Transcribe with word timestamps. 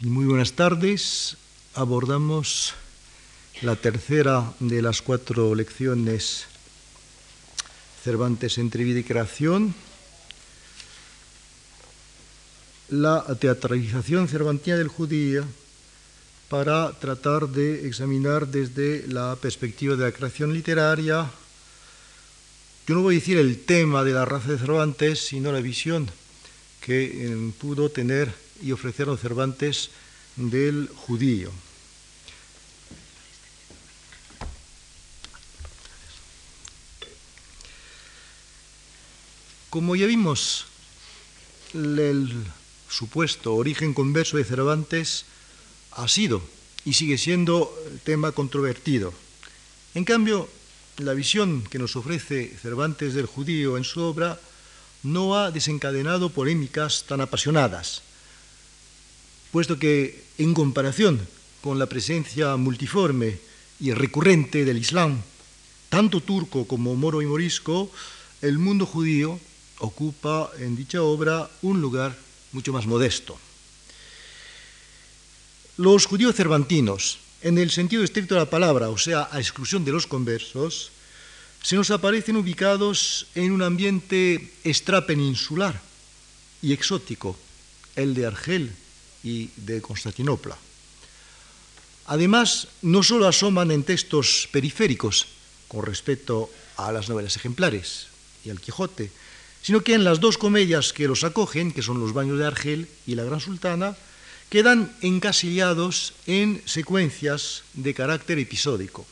Muy 0.00 0.24
buenas 0.24 0.54
tardes. 0.54 1.36
Abordamos 1.72 2.74
la 3.62 3.76
tercera 3.76 4.52
de 4.58 4.82
las 4.82 5.00
cuatro 5.00 5.54
lecciones. 5.54 6.46
Cervantes 8.02 8.58
entre 8.58 8.82
vida 8.82 8.98
y 8.98 9.04
creación, 9.04 9.72
la 12.88 13.24
teatralización 13.38 14.26
cervantina 14.26 14.76
del 14.76 14.88
judío 14.88 15.44
para 16.48 16.90
tratar 16.98 17.48
de 17.48 17.86
examinar 17.86 18.48
desde 18.48 19.06
la 19.06 19.36
perspectiva 19.36 19.94
de 19.94 20.06
la 20.06 20.12
creación 20.12 20.52
literaria, 20.52 21.30
yo 22.88 22.96
no 22.96 23.02
voy 23.02 23.14
a 23.14 23.18
decir 23.20 23.38
el 23.38 23.64
tema 23.64 24.02
de 24.02 24.12
la 24.12 24.24
raza 24.24 24.50
de 24.50 24.58
Cervantes, 24.58 25.24
sino 25.24 25.52
la 25.52 25.60
visión 25.60 26.10
que 26.80 27.04
eh, 27.04 27.52
pudo 27.60 27.90
tener 27.90 28.43
y 28.62 28.72
ofrecer 28.72 29.08
a 29.08 29.16
Cervantes 29.16 29.90
del 30.36 30.88
judío. 30.88 31.50
Como 39.70 39.96
ya 39.96 40.06
vimos, 40.06 40.66
el 41.74 42.32
supuesto 42.88 43.56
origen 43.56 43.92
converso 43.92 44.36
de 44.36 44.44
Cervantes 44.44 45.24
ha 45.90 46.06
sido 46.06 46.42
y 46.84 46.92
sigue 46.92 47.18
siendo 47.18 47.74
tema 48.04 48.30
controvertido. 48.30 49.12
En 49.94 50.04
cambio, 50.04 50.48
la 50.98 51.12
visión 51.12 51.64
que 51.64 51.78
nos 51.78 51.96
ofrece 51.96 52.56
Cervantes 52.60 53.14
del 53.14 53.26
judío 53.26 53.76
en 53.76 53.84
su 53.84 54.00
obra 54.02 54.38
no 55.02 55.36
ha 55.36 55.50
desencadenado 55.50 56.30
polémicas 56.30 57.04
tan 57.08 57.20
apasionadas, 57.20 58.02
puesto 59.54 59.78
que 59.78 60.18
en 60.38 60.50
comparación 60.50 61.22
con 61.62 61.78
la 61.78 61.86
presencia 61.86 62.56
multiforme 62.58 63.38
y 63.78 63.94
recurrente 63.94 64.64
del 64.64 64.82
Islam, 64.82 65.22
tanto 65.88 66.18
turco 66.18 66.66
como 66.66 66.96
moro 66.98 67.22
y 67.22 67.26
morisco, 67.26 67.86
el 68.42 68.58
mundo 68.58 68.84
judío 68.84 69.38
ocupa 69.78 70.50
en 70.58 70.74
dicha 70.74 71.06
obra 71.06 71.48
un 71.62 71.80
lugar 71.80 72.18
mucho 72.50 72.72
más 72.72 72.90
modesto. 72.90 73.38
Los 75.76 76.06
judíos 76.06 76.34
cervantinos, 76.34 77.20
en 77.40 77.56
el 77.56 77.70
sentido 77.70 78.02
estricto 78.02 78.34
de 78.34 78.40
la 78.40 78.50
palabra, 78.50 78.90
o 78.90 78.98
sea, 78.98 79.28
a 79.30 79.38
exclusión 79.38 79.84
de 79.84 79.92
los 79.92 80.08
conversos, 80.08 80.90
se 81.62 81.76
nos 81.76 81.92
aparecen 81.92 82.34
ubicados 82.34 83.28
en 83.36 83.52
un 83.52 83.62
ambiente 83.62 84.50
extrapeninsular 84.64 85.80
y 86.60 86.72
exótico, 86.72 87.38
el 87.94 88.14
de 88.14 88.26
Argel 88.26 88.74
y 89.24 89.50
de 89.56 89.80
Constantinopla. 89.80 90.56
Además, 92.06 92.68
no 92.82 93.02
solo 93.02 93.26
asoman 93.26 93.70
en 93.70 93.82
textos 93.82 94.48
periféricos 94.52 95.26
con 95.68 95.84
respecto 95.84 96.50
a 96.76 96.92
las 96.92 97.08
novelas 97.08 97.36
ejemplares 97.36 98.08
y 98.44 98.50
al 98.50 98.60
Quijote, 98.60 99.10
sino 99.62 99.80
que 99.80 99.94
en 99.94 100.04
las 100.04 100.20
dos 100.20 100.36
comedias 100.36 100.92
que 100.92 101.08
los 101.08 101.24
acogen, 101.24 101.72
que 101.72 101.82
son 101.82 101.98
Los 101.98 102.12
baños 102.12 102.38
de 102.38 102.46
Argel 102.46 102.88
y 103.06 103.14
La 103.14 103.24
Gran 103.24 103.40
Sultana, 103.40 103.96
quedan 104.50 104.94
encasillados 105.00 106.12
en 106.26 106.60
secuencias 106.66 107.62
de 107.72 107.94
carácter 107.94 108.38
episódico. 108.38 109.06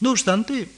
No 0.00 0.10
obstante, 0.10 0.68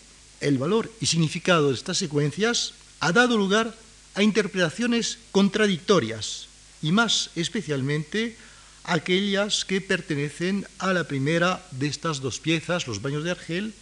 el 0.40 0.58
valor 0.58 0.92
y 1.00 1.06
significado 1.06 1.68
de 1.68 1.74
estas 1.74 1.98
secuencias 1.98 2.74
ha 3.00 3.10
dado 3.10 3.36
lugar 3.36 3.74
a 4.14 4.22
interpretaciones 4.22 5.18
contradictorias 5.32 6.46
y 6.84 6.92
más 6.92 7.30
especialmente 7.34 8.36
aquellas 8.84 9.64
que 9.64 9.80
pertenecen 9.80 10.68
a 10.76 10.92
la 10.92 11.08
primera 11.08 11.64
de 11.72 11.88
estas 11.88 12.20
dos 12.20 12.40
piezas, 12.40 12.86
los 12.86 13.00
baños 13.00 13.24
de 13.24 13.30
Argel, 13.30 13.72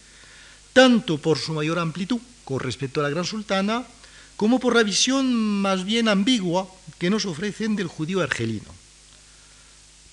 tanto 0.71 1.17
por 1.17 1.37
su 1.37 1.51
mayor 1.51 1.79
amplitud 1.79 2.23
con 2.45 2.61
respecto 2.61 3.01
a 3.01 3.03
la 3.03 3.09
Gran 3.09 3.25
Sultana, 3.25 3.83
como 4.37 4.57
por 4.57 4.73
la 4.73 4.87
visión 4.87 5.35
más 5.35 5.83
bien 5.83 6.07
ambigua 6.07 6.71
que 6.97 7.09
nos 7.09 7.25
ofrecen 7.25 7.75
del 7.75 7.91
judío 7.91 8.21
argelino. 8.21 8.71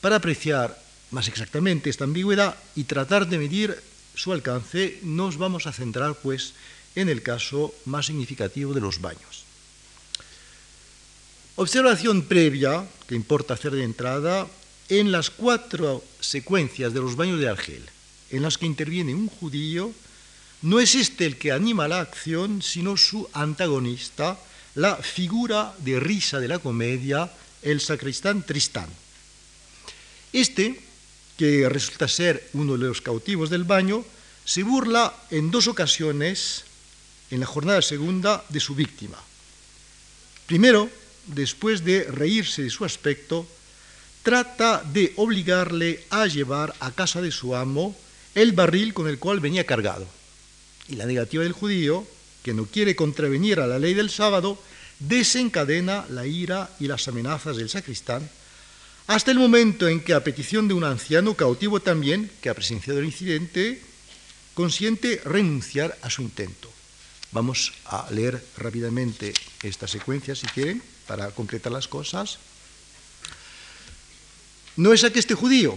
Para 0.00 0.16
apreciar 0.16 0.76
más 1.12 1.28
exactamente 1.28 1.90
esta 1.90 2.10
ambigüedad 2.10 2.56
y 2.74 2.90
tratar 2.90 3.28
de 3.28 3.38
medir 3.38 3.80
su 4.16 4.32
alcance, 4.32 4.98
nos 5.04 5.38
vamos 5.38 5.68
a 5.68 5.72
centrar 5.72 6.16
pues 6.16 6.54
en 6.96 7.08
el 7.08 7.22
caso 7.22 7.72
más 7.84 8.06
significativo 8.06 8.74
de 8.74 8.80
los 8.80 9.00
baños. 9.00 9.39
Observación 11.60 12.22
previa 12.22 12.88
que 13.06 13.14
importa 13.14 13.52
hacer 13.52 13.72
de 13.72 13.84
entrada 13.84 14.48
en 14.88 15.12
las 15.12 15.28
cuatro 15.28 16.02
secuencias 16.18 16.94
de 16.94 17.00
los 17.00 17.16
baños 17.16 17.38
de 17.38 17.50
Argel, 17.50 17.84
en 18.30 18.40
las 18.40 18.56
que 18.56 18.64
interviene 18.64 19.14
un 19.14 19.28
judío, 19.28 19.92
no 20.62 20.80
es 20.80 20.94
este 20.94 21.26
el 21.26 21.36
que 21.36 21.52
anima 21.52 21.86
la 21.86 22.00
acción, 22.00 22.62
sino 22.62 22.96
su 22.96 23.28
antagonista, 23.34 24.40
la 24.74 24.96
figura 24.96 25.74
de 25.80 26.00
risa 26.00 26.40
de 26.40 26.48
la 26.48 26.60
comedia, 26.60 27.30
el 27.60 27.82
sacristán 27.82 28.42
Tristán. 28.42 28.88
Este, 30.32 30.80
que 31.36 31.68
resulta 31.68 32.08
ser 32.08 32.48
uno 32.54 32.78
de 32.78 32.86
los 32.86 33.02
cautivos 33.02 33.50
del 33.50 33.64
baño, 33.64 34.02
se 34.46 34.62
burla 34.62 35.12
en 35.30 35.50
dos 35.50 35.66
ocasiones, 35.66 36.64
en 37.30 37.38
la 37.38 37.44
jornada 37.44 37.82
segunda, 37.82 38.46
de 38.48 38.60
su 38.60 38.74
víctima. 38.74 39.18
Primero, 40.46 40.88
después 41.26 41.84
de 41.84 42.04
reírse 42.04 42.62
de 42.62 42.70
su 42.70 42.84
aspecto, 42.84 43.46
trata 44.22 44.82
de 44.82 45.12
obligarle 45.16 46.04
a 46.10 46.26
llevar 46.26 46.74
a 46.80 46.92
casa 46.92 47.22
de 47.22 47.30
su 47.30 47.56
amo 47.56 47.96
el 48.34 48.52
barril 48.52 48.94
con 48.94 49.08
el 49.08 49.18
cual 49.18 49.40
venía 49.40 49.66
cargado 49.66 50.06
y 50.90 50.96
la 50.96 51.06
negativa 51.06 51.44
del 51.44 51.52
judío, 51.52 52.06
que 52.42 52.52
no 52.52 52.66
quiere 52.66 52.96
contravenir 52.96 53.60
a 53.60 53.66
la 53.66 53.78
ley 53.78 53.94
del 53.94 54.10
sábado, 54.10 54.58
desencadena 54.98 56.04
la 56.10 56.26
ira 56.26 56.70
y 56.80 56.88
las 56.88 57.06
amenazas 57.06 57.56
del 57.56 57.70
sacristán, 57.70 58.28
hasta 59.06 59.30
el 59.30 59.38
momento 59.38 59.88
en 59.88 60.00
que, 60.00 60.14
a 60.14 60.24
petición 60.24 60.68
de 60.68 60.74
un 60.74 60.84
anciano 60.84 61.34
cautivo 61.34 61.80
también, 61.80 62.30
que 62.40 62.48
ha 62.48 62.54
presenciado 62.54 62.98
el 62.98 63.06
incidente, 63.06 63.80
consiente 64.54 65.20
renunciar 65.24 65.96
a 66.02 66.10
su 66.10 66.22
intento. 66.22 66.70
Vamos 67.32 67.72
a 67.86 68.10
leer 68.10 68.42
rápidamente 68.56 69.32
esta 69.62 69.86
secuencia, 69.86 70.34
si 70.34 70.46
quieren, 70.48 70.82
para 71.10 71.32
completar 71.32 71.72
las 71.72 71.88
cosas. 71.88 72.38
No 74.76 74.92
es 74.92 75.02
este 75.02 75.34
judío, 75.34 75.76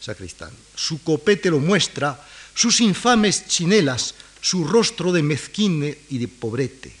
sacristán, 0.00 0.52
su 0.76 1.02
copete 1.02 1.50
lo 1.50 1.58
muestra, 1.58 2.24
sus 2.54 2.80
infames 2.80 3.48
chinelas, 3.48 4.14
su 4.40 4.62
rostro 4.62 5.10
de 5.10 5.24
mezquine 5.24 5.98
y 6.08 6.18
de 6.18 6.28
pobrete. 6.28 6.94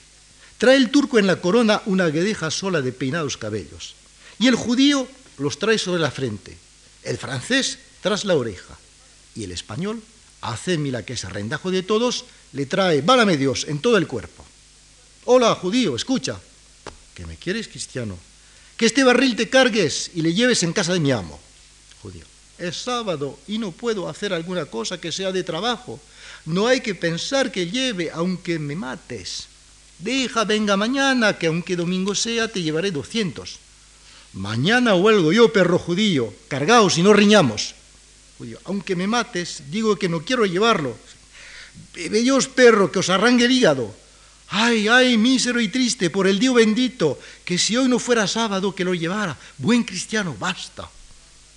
Trae 0.58 0.74
el 0.74 0.90
turco 0.90 1.20
en 1.20 1.28
la 1.28 1.40
corona 1.40 1.80
una 1.86 2.08
guedeja 2.08 2.50
sola 2.50 2.82
de 2.82 2.90
peinados 2.90 3.36
cabellos, 3.36 3.94
y 4.40 4.48
el 4.48 4.56
judío 4.56 5.06
los 5.38 5.60
trae 5.60 5.78
sobre 5.78 6.02
la 6.02 6.10
frente, 6.10 6.58
el 7.04 7.18
francés 7.18 7.78
tras 8.02 8.24
la 8.24 8.34
oreja, 8.34 8.76
y 9.36 9.44
el 9.44 9.52
español, 9.52 10.02
mila 10.76 11.04
que 11.04 11.12
es 11.12 11.24
arrendajo 11.24 11.70
de 11.70 11.84
todos, 11.84 12.24
le 12.52 12.66
trae, 12.66 13.00
válame 13.00 13.36
Dios, 13.36 13.66
en 13.68 13.78
todo 13.78 13.96
el 13.96 14.08
cuerpo. 14.08 14.44
Hola, 15.26 15.54
judío, 15.54 15.94
escucha, 15.94 16.40
que 17.20 17.26
me 17.26 17.36
quieres, 17.36 17.68
cristiano, 17.68 18.18
que 18.76 18.86
este 18.86 19.04
barril 19.04 19.36
te 19.36 19.48
cargues 19.48 20.10
y 20.14 20.22
le 20.22 20.32
lleves 20.32 20.62
en 20.62 20.72
casa 20.72 20.92
de 20.92 21.00
mi 21.00 21.12
amo, 21.12 21.38
judío 22.02 22.24
es 22.60 22.76
sábado 22.76 23.38
y 23.48 23.58
no 23.58 23.72
puedo 23.72 24.08
hacer 24.08 24.32
alguna 24.32 24.66
cosa 24.66 25.00
que 25.00 25.12
sea 25.12 25.32
de 25.32 25.42
trabajo. 25.42 25.98
No 26.44 26.66
hay 26.66 26.80
que 26.80 26.94
pensar 26.94 27.50
que 27.50 27.70
lleve, 27.70 28.10
aunque 28.12 28.58
me 28.58 28.76
mates. 28.76 29.46
Deja, 29.98 30.44
venga 30.44 30.76
mañana, 30.76 31.38
que 31.38 31.46
aunque 31.46 31.76
domingo 31.76 32.14
sea, 32.14 32.48
te 32.48 32.62
llevaré 32.62 32.90
doscientos. 32.90 33.58
Mañana 34.32 34.94
huelgo 34.94 35.32
yo, 35.32 35.52
perro 35.52 35.78
judío, 35.78 36.32
cargaos 36.48 36.98
y 36.98 37.02
no 37.02 37.12
riñamos. 37.12 37.74
Judío, 38.38 38.58
aunque 38.64 38.96
me 38.96 39.06
mates, 39.06 39.64
digo 39.70 39.96
que 39.96 40.08
no 40.08 40.24
quiero 40.24 40.46
llevarlo. 40.46 40.96
Bellos 41.94 42.48
perro, 42.48 42.92
que 42.92 43.00
os 43.00 43.10
arranque 43.10 43.44
el 43.44 43.52
hígado. 43.52 43.94
Ay, 44.50 44.88
ay, 44.88 45.16
mísero 45.16 45.60
y 45.60 45.68
triste, 45.68 46.10
por 46.10 46.26
el 46.26 46.40
Dios 46.40 46.56
bendito, 46.56 47.18
que 47.44 47.56
si 47.56 47.76
hoy 47.76 47.88
no 47.88 48.00
fuera 48.00 48.26
sábado 48.26 48.74
que 48.74 48.84
lo 48.84 48.94
llevara. 48.94 49.38
Buen 49.58 49.84
cristiano, 49.84 50.36
basta. 50.38 50.90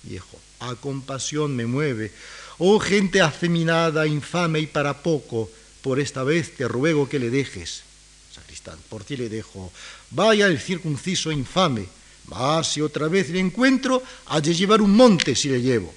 Viejo, 0.04 0.38
a 0.60 0.76
compasión 0.76 1.56
me 1.56 1.66
mueve. 1.66 2.12
Oh 2.58 2.78
gente 2.78 3.20
afeminada, 3.20 4.06
infame 4.06 4.60
y 4.60 4.66
para 4.66 5.02
poco, 5.02 5.50
por 5.82 5.98
esta 5.98 6.22
vez 6.22 6.54
te 6.54 6.68
ruego 6.68 7.08
que 7.08 7.18
le 7.18 7.30
dejes. 7.30 7.82
Sacristán, 8.32 8.78
por 8.88 9.02
ti 9.02 9.16
le 9.16 9.28
dejo. 9.28 9.72
Vaya 10.10 10.46
el 10.46 10.60
circunciso 10.60 11.32
infame. 11.32 11.88
Mas 12.26 12.72
si 12.72 12.80
otra 12.80 13.08
vez 13.08 13.28
le 13.30 13.40
encuentro, 13.40 14.02
ha 14.26 14.40
de 14.40 14.54
llevar 14.54 14.80
un 14.80 14.94
monte 14.94 15.34
si 15.34 15.48
le 15.48 15.60
llevo. 15.60 15.92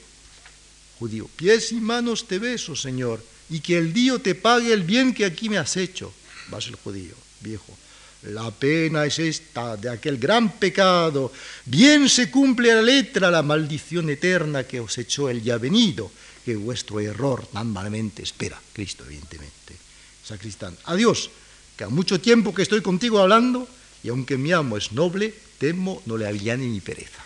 Judío, 0.99 1.29
pies 1.35 1.71
y 1.71 1.75
manos 1.75 2.27
te 2.27 2.39
beso, 2.39 2.75
Señor, 2.75 3.23
y 3.49 3.59
que 3.59 3.77
el 3.77 3.93
Dios 3.93 4.23
te 4.23 4.33
pague 4.33 4.73
el 4.73 4.81
bien 4.81 5.13
que 5.13 5.25
aquí 5.25 5.47
me 5.47 5.59
has 5.59 5.77
hecho. 5.77 6.11
Vas 6.49 6.67
el 6.67 6.75
judío, 6.75 7.15
viejo. 7.41 7.77
La 8.23 8.49
pena 8.51 9.05
es 9.05 9.19
esta 9.19 9.77
de 9.77 9.89
aquel 9.89 10.17
gran 10.17 10.53
pecado. 10.53 11.31
Bien 11.65 12.09
se 12.09 12.31
cumple 12.31 12.71
a 12.71 12.75
la 12.75 12.81
letra 12.81 13.29
la 13.29 13.43
maldición 13.43 14.09
eterna 14.09 14.63
que 14.63 14.79
os 14.79 14.97
echó 14.97 15.29
el 15.29 15.43
ya 15.43 15.57
venido, 15.57 16.11
que 16.43 16.55
vuestro 16.55 16.99
error 16.99 17.45
tan 17.47 17.71
malamente 17.71 18.23
espera. 18.23 18.59
Cristo, 18.73 19.05
evidentemente. 19.05 19.75
Sacristán, 20.23 20.75
adiós, 20.85 21.29
que 21.77 21.85
a 21.85 21.89
mucho 21.89 22.19
tiempo 22.19 22.53
que 22.53 22.63
estoy 22.63 22.81
contigo 22.81 23.19
hablando, 23.19 23.67
y 24.03 24.09
aunque 24.09 24.37
mi 24.37 24.51
amo 24.51 24.77
es 24.77 24.91
noble, 24.91 25.33
temo 25.57 26.01
no 26.05 26.17
le 26.17 26.27
aviane 26.27 26.65
ni 26.65 26.81
pereza. 26.81 27.23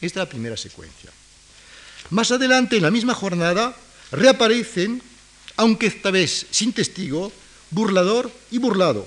Esta 0.00 0.20
es 0.20 0.26
la 0.26 0.28
primera 0.28 0.56
secuencia. 0.56 1.10
Más 2.10 2.30
adelante, 2.30 2.76
en 2.76 2.82
la 2.82 2.90
misma 2.90 3.14
jornada, 3.14 3.76
reaparecen, 4.12 5.02
aunque 5.56 5.86
esta 5.86 6.10
vez 6.10 6.46
sin 6.50 6.72
testigo, 6.72 7.32
burlador 7.70 8.30
y 8.50 8.58
burlado. 8.58 9.06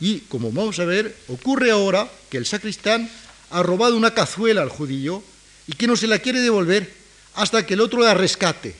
Y 0.00 0.20
como 0.20 0.50
vamos 0.50 0.78
a 0.78 0.84
ver, 0.84 1.16
ocurre 1.28 1.70
ahora 1.70 2.10
que 2.28 2.36
el 2.36 2.46
sacristán 2.46 3.10
ha 3.50 3.62
robado 3.62 3.96
una 3.96 4.14
cazuela 4.14 4.62
al 4.62 4.68
judío 4.68 5.22
y 5.66 5.74
que 5.74 5.86
no 5.86 5.96
se 5.96 6.06
la 6.06 6.18
quiere 6.18 6.40
devolver 6.40 6.92
hasta 7.34 7.64
que 7.64 7.74
el 7.74 7.80
otro 7.80 8.02
la 8.02 8.14
rescate. 8.14 8.74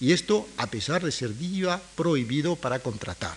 Y 0.00 0.12
esto 0.12 0.48
a 0.56 0.66
pesar 0.66 1.02
de 1.04 1.12
ser 1.12 1.36
día 1.36 1.80
prohibido 1.94 2.56
para 2.56 2.78
contratar. 2.78 3.36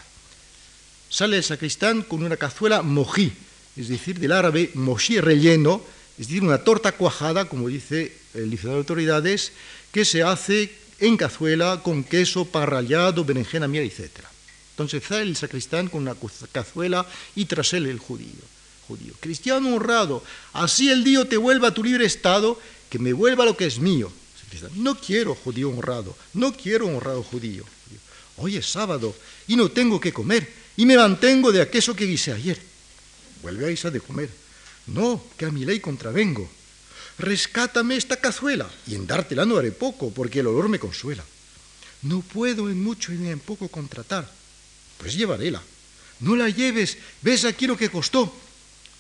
Sale 1.10 1.38
el 1.38 1.44
sacristán 1.44 2.02
con 2.02 2.24
una 2.24 2.38
cazuela 2.38 2.82
mojí, 2.82 3.32
es 3.78 3.88
decir, 3.88 4.20
del 4.20 4.32
árabe 4.32 4.72
mojí 4.74 5.20
relleno, 5.20 5.82
es 6.18 6.28
decir, 6.28 6.44
una 6.44 6.64
torta 6.64 6.94
cuajada, 6.94 7.46
como 7.46 7.68
dice 7.68 8.14
el 8.34 8.50
diccionario 8.50 8.78
de 8.78 8.82
autoridades, 8.82 9.52
que 9.92 10.06
se 10.06 10.24
hace 10.24 10.74
en 11.00 11.18
cazuela 11.18 11.82
con 11.84 12.04
queso, 12.04 12.46
pan 12.46 12.68
rallado, 12.68 13.24
berenjena, 13.26 13.68
miel, 13.68 13.86
etc. 13.86 14.33
Entonces 14.74 15.04
sale 15.08 15.22
el 15.22 15.36
sacristán 15.36 15.88
con 15.88 16.02
una 16.02 16.16
cazuela 16.52 17.06
y 17.36 17.46
tras 17.46 17.74
él 17.74 17.86
el 17.86 18.00
judío. 18.00 18.42
judío. 18.88 19.14
Cristiano 19.20 19.76
honrado, 19.76 20.24
así 20.52 20.90
el 20.90 21.04
Dios 21.04 21.30
te 21.30 21.38
vuelva 21.38 21.70
a 21.70 21.74
tu 21.74 21.84
libre 21.84 22.06
estado, 22.06 22.60
que 22.90 22.98
me 22.98 23.14
vuelva 23.14 23.46
lo 23.46 23.56
que 23.56 23.68
es 23.68 23.80
mío. 23.80 24.12
No 24.76 24.96
quiero 24.96 25.36
judío 25.36 25.70
honrado, 25.70 26.16
no 26.34 26.54
quiero 26.54 26.88
honrado 26.88 27.24
judío. 27.24 27.66
Hoy 28.38 28.58
es 28.58 28.66
sábado 28.66 29.16
y 29.48 29.56
no 29.56 29.70
tengo 29.70 30.00
que 30.00 30.12
comer 30.12 30.52
y 30.76 30.86
me 30.86 30.98
mantengo 30.98 31.52
de 31.52 31.62
aquello 31.62 31.96
que 31.96 32.06
hice 32.06 32.32
ayer. 32.32 32.60
Vuelve 33.42 33.78
a 33.84 33.92
de 33.92 34.02
comer. 34.02 34.30
No, 34.88 35.24
que 35.38 35.46
a 35.46 35.52
mi 35.52 35.66
ley 35.66 35.80
contravengo. 35.80 36.50
Rescátame 37.20 37.96
esta 37.96 38.18
cazuela 38.18 38.70
y 38.88 38.96
en 38.96 39.06
dártela 39.06 39.46
no 39.46 39.58
haré 39.58 39.72
poco 39.72 40.12
porque 40.12 40.40
el 40.40 40.48
olor 40.48 40.68
me 40.68 40.80
consuela. 40.80 41.24
No 42.02 42.22
puedo 42.22 42.70
en 42.70 42.84
mucho 42.84 43.12
ni 43.12 43.30
en 43.30 43.40
poco 43.40 43.68
contratar. 43.68 44.30
Pues 45.04 45.16
llevaréla. 45.16 45.62
No 46.22 46.38
la 46.38 46.48
lleves, 46.48 46.98
ves 47.22 47.44
aquí 47.44 47.68
lo 47.68 47.76
que 47.76 47.90
costó. 47.90 48.34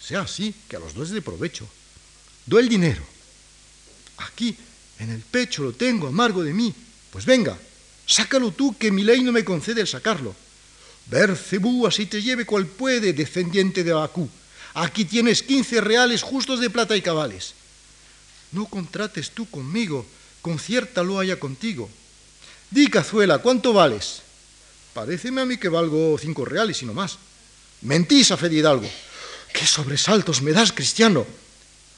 Sea 0.01 0.19
así, 0.19 0.53
que 0.67 0.75
a 0.75 0.79
los 0.79 0.94
dos 0.94 1.07
es 1.07 1.13
de 1.13 1.21
provecho. 1.21 1.65
Do 2.45 2.59
el 2.59 2.67
dinero. 2.67 3.01
Aquí 4.17 4.53
en 5.00 5.11
el 5.11 5.21
pecho 5.21 5.63
lo 5.63 5.71
tengo 5.71 6.07
amargo 6.07 6.44
de 6.44 6.53
mí. 6.53 6.75
Pues 7.09 7.25
venga, 7.25 7.57
sácalo 8.05 8.51
tú, 8.51 8.75
que 8.77 8.91
mi 8.91 9.03
ley 9.03 9.23
no 9.23 9.31
me 9.31 9.45
concede 9.45 9.79
el 9.79 9.88
sacarlo. 9.88 10.35
Bercebú, 11.05 11.88
así 11.88 12.06
te 12.06 12.21
lleve 12.21 12.45
cual 12.45 12.67
puede, 12.67 13.13
descendiente 13.13 13.85
de 13.85 13.91
Abacú. 13.91 14.29
Aquí 14.73 15.06
tienes 15.06 15.41
quince 15.41 15.79
reales 15.79 16.21
justos 16.21 16.59
de 16.59 16.69
plata 16.69 16.97
y 16.97 17.01
cabales. 17.01 17.53
No 18.51 18.65
contrates 18.65 19.31
tú 19.31 19.49
conmigo, 19.49 20.06
conciértalo 20.41 21.19
haya 21.19 21.39
contigo. 21.39 21.89
Di, 22.71 22.89
cazuela, 22.89 23.38
¿cuánto 23.38 23.71
vales? 23.71 24.21
Paréceme 24.94 25.42
a 25.42 25.45
mí 25.45 25.57
que 25.57 25.69
valgo 25.69 26.18
cinco 26.19 26.45
reales 26.45 26.81
y 26.81 26.86
no 26.86 26.94
más. 26.94 27.18
Mentís 27.81 28.31
a 28.31 28.38
Fede 28.38 28.56
Hidalgo. 28.56 28.90
¿Qué 29.51 29.66
sobresaltos 29.66 30.42
me 30.42 30.51
das, 30.51 30.72
cristiano? 30.72 31.25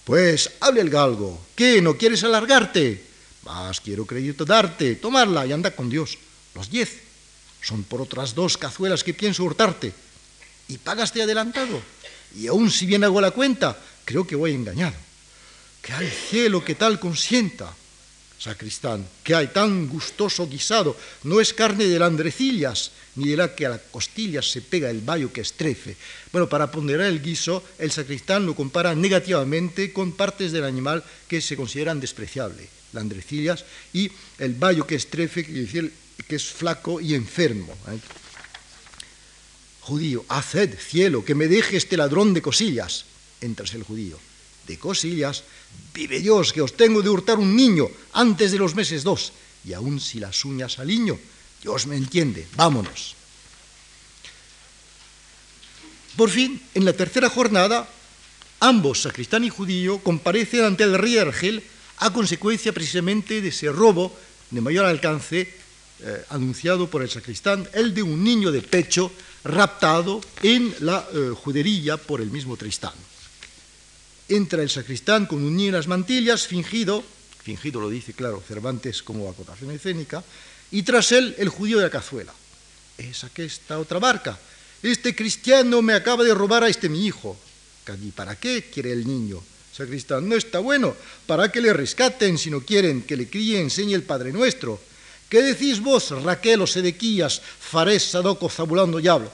Pues 0.03 0.51
hable 0.61 0.81
el 0.81 0.89
galgo. 0.89 1.39
¿Qué? 1.55 1.81
¿No 1.81 1.97
quieres 1.97 2.23
alargarte? 2.23 3.03
Más 3.43 3.81
quiero 3.81 4.05
crédito 4.05 4.45
darte, 4.45 4.95
tomarla 4.95 5.45
y 5.45 5.51
anda 5.51 5.75
con 5.75 5.89
Dios. 5.89 6.17
Los 6.55 6.69
diez 6.69 7.01
son 7.61 7.83
por 7.83 8.01
otras 8.01 8.33
dos 8.33 8.57
cazuelas 8.57 9.03
que 9.03 9.13
pienso 9.13 9.43
hurtarte. 9.43 9.93
Y 10.67 10.77
pagaste 10.77 11.21
adelantado. 11.21 11.81
Y 12.35 12.47
aún 12.47 12.71
si 12.71 12.85
bien 12.85 13.03
hago 13.03 13.21
la 13.21 13.31
cuenta, 13.31 13.77
creo 14.03 14.25
que 14.25 14.35
voy 14.35 14.53
engañado. 14.53 14.95
Que 15.81 15.93
hay 15.93 16.09
cielo 16.09 16.63
que 16.63 16.75
tal 16.75 16.99
consienta. 16.99 17.73
Sacristán, 18.39 19.07
que 19.23 19.33
hay 19.33 19.47
tan 19.47 19.87
gustoso 19.87 20.47
guisado, 20.47 20.95
no 21.23 21.39
es 21.39 21.53
carne 21.53 21.85
de 21.85 21.99
landrecillas, 21.99 22.91
ni 23.15 23.29
de 23.29 23.37
la 23.37 23.55
que 23.55 23.65
a 23.65 23.69
las 23.69 23.81
costillas 23.91 24.49
se 24.49 24.61
pega 24.61 24.89
el 24.89 25.01
vallo 25.01 25.31
que 25.31 25.41
estrefe. 25.41 25.95
Bueno, 26.31 26.49
para 26.49 26.69
ponderar 26.69 27.07
el 27.07 27.21
guiso, 27.21 27.63
el 27.79 27.91
sacristán 27.91 28.45
lo 28.45 28.55
compara 28.55 28.93
negativamente 28.93 29.93
con 29.93 30.11
partes 30.11 30.51
del 30.51 30.65
animal 30.65 31.03
que 31.27 31.41
se 31.41 31.55
consideran 31.55 31.99
despreciables, 31.99 32.67
landrecillas, 32.93 33.63
y 33.93 34.11
el 34.37 34.53
vallo 34.53 34.85
que 34.85 34.95
estrefe, 34.95 35.45
que 35.45 36.35
es 36.35 36.45
flaco 36.45 36.99
y 36.99 37.13
enfermo. 37.13 37.73
¿eh? 37.87 37.99
Judío, 39.81 40.25
haced 40.29 40.77
cielo, 40.77 41.23
que 41.23 41.35
me 41.35 41.47
deje 41.47 41.77
este 41.77 41.95
ladrón 41.95 42.33
de 42.33 42.41
cosillas. 42.41 43.05
Entras 43.39 43.73
el 43.75 43.83
judío, 43.83 44.19
de 44.67 44.79
cosillas, 44.79 45.43
vive 45.93 46.19
Dios, 46.19 46.51
que 46.51 46.61
os 46.61 46.75
tengo 46.75 47.01
de 47.01 47.09
hurtar 47.09 47.39
un 47.39 47.55
niño 47.55 47.87
antes 48.13 48.51
de 48.51 48.59
los 48.59 48.75
meses 48.75 49.03
dos, 49.03 49.31
y 49.63 49.73
aun 49.73 49.99
si 49.99 50.19
las 50.19 50.43
uñas 50.45 50.79
al 50.79 50.87
niño, 50.87 51.17
Dios 51.61 51.87
me 51.87 51.95
entiende, 51.95 52.47
vámonos. 52.55 53.15
Por 56.15 56.29
fin, 56.29 56.61
en 56.73 56.85
la 56.85 56.93
tercera 56.93 57.29
jornada, 57.29 57.89
ambos, 58.59 59.01
sacristán 59.01 59.43
y 59.43 59.49
judío, 59.49 59.99
comparecen 59.99 60.63
ante 60.63 60.83
el 60.83 60.97
rey 60.97 61.17
Argel 61.17 61.63
a 61.97 62.11
consecuencia 62.11 62.73
precisamente 62.73 63.41
de 63.41 63.49
ese 63.49 63.71
robo 63.71 64.15
de 64.51 64.61
mayor 64.61 64.85
alcance 64.85 65.53
eh, 65.99 66.25
anunciado 66.29 66.89
por 66.89 67.01
el 67.01 67.09
sacristán, 67.09 67.67
el 67.73 67.93
de 67.93 68.03
un 68.03 68.23
niño 68.23 68.51
de 68.51 68.61
pecho 68.61 69.11
raptado 69.43 70.21
en 70.43 70.73
la 70.81 71.07
eh, 71.13 71.31
judería 71.35 71.97
por 71.97 72.19
el 72.19 72.31
mismo 72.31 72.57
Tristán. 72.57 72.93
Entra 74.27 74.63
el 74.63 74.69
sacristán 74.69 75.27
con 75.27 75.43
un 75.43 75.55
niño 75.55 75.69
en 75.69 75.75
las 75.75 75.87
mantillas, 75.87 76.47
fingido, 76.47 77.03
fingido 77.43 77.79
lo 77.79 77.89
dice, 77.89 78.13
claro, 78.13 78.41
Cervantes 78.45 79.03
como 79.03 79.29
acotación 79.29 79.69
escénica, 79.71 80.23
y 80.71 80.81
tras 80.81 81.11
él 81.11 81.35
el 81.37 81.49
judío 81.49 81.77
de 81.77 81.83
la 81.83 81.91
cazuela. 81.91 82.33
Es 82.97 83.23
esta 83.35 83.77
otra 83.77 83.99
barca. 83.99 84.39
Este 84.81 85.15
cristiano 85.15 85.81
me 85.81 85.93
acaba 85.93 86.23
de 86.23 86.33
robar 86.33 86.63
a 86.63 86.69
este 86.69 86.89
mi 86.89 87.05
hijo. 87.05 87.37
¿Y 88.01 88.11
para 88.11 88.35
qué 88.35 88.69
quiere 88.73 88.91
el 88.93 89.05
niño? 89.05 89.43
Sacristán, 89.71 90.27
no 90.27 90.35
está 90.35 90.59
bueno. 90.59 90.95
¿Para 91.27 91.51
que 91.51 91.61
le 91.61 91.73
rescaten 91.73 92.37
si 92.37 92.49
no 92.49 92.61
quieren 92.61 93.03
que 93.03 93.17
le 93.17 93.29
críe 93.29 93.59
enseñe 93.59 93.93
el 93.93 94.03
Padre 94.03 94.31
Nuestro? 94.31 94.79
¿Qué 95.29 95.41
decís 95.41 95.81
vos, 95.81 96.09
Raquel 96.23 96.61
o 96.61 96.67
Sedequías, 96.67 97.41
Farés, 97.41 98.03
Sadoco, 98.03 98.49
Zabulando 98.49 98.99
y 98.99 99.07
hablo? 99.07 99.31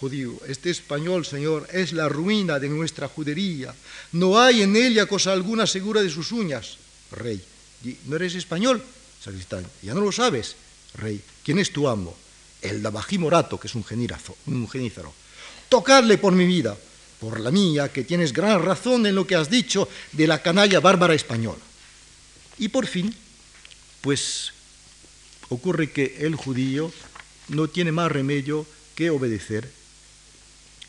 Judío, 0.00 0.38
este 0.46 0.70
español, 0.70 1.24
Señor, 1.24 1.66
es 1.72 1.92
la 1.92 2.08
ruina 2.08 2.58
de 2.58 2.68
nuestra 2.68 3.08
judería. 3.08 3.74
No 4.12 4.38
hay 4.38 4.62
en 4.62 4.76
ella 4.76 5.06
cosa 5.06 5.32
alguna 5.32 5.66
segura 5.66 6.02
de 6.02 6.10
sus 6.10 6.32
uñas. 6.32 6.76
Rey, 7.10 7.42
¿no 8.04 8.16
eres 8.16 8.34
español? 8.34 8.82
Sacristán, 9.22 9.66
ya 9.82 9.94
no 9.94 10.02
lo 10.02 10.12
sabes. 10.12 10.56
Rey, 10.94 11.22
¿quién 11.42 11.58
es 11.58 11.72
tu 11.72 11.88
amo? 11.88 12.14
El 12.60 12.82
Dabají 12.82 13.16
Morato, 13.16 13.58
que 13.58 13.68
es 13.68 13.74
un, 13.74 13.84
genízaro. 13.84 14.36
un 14.46 14.68
genízaro. 14.68 15.14
Tocadle 15.70 16.18
por 16.18 16.34
mi 16.34 16.44
vida, 16.44 16.76
por 17.18 17.40
la 17.40 17.50
mía, 17.50 17.90
que 17.90 18.04
tienes 18.04 18.34
gran 18.34 18.62
razón 18.62 19.06
en 19.06 19.14
lo 19.14 19.26
que 19.26 19.36
has 19.36 19.48
dicho 19.48 19.88
de 20.12 20.26
la 20.26 20.42
canalla 20.42 20.80
bárbara 20.80 21.14
española. 21.14 21.62
Y 22.58 22.68
por 22.68 22.86
fin, 22.86 23.14
pues 24.02 24.52
ocurre 25.48 25.90
que 25.90 26.18
el 26.20 26.34
judío 26.34 26.92
no 27.48 27.68
tiene 27.68 27.92
más 27.92 28.12
remedio 28.12 28.66
que 28.94 29.08
obedecer 29.10 29.70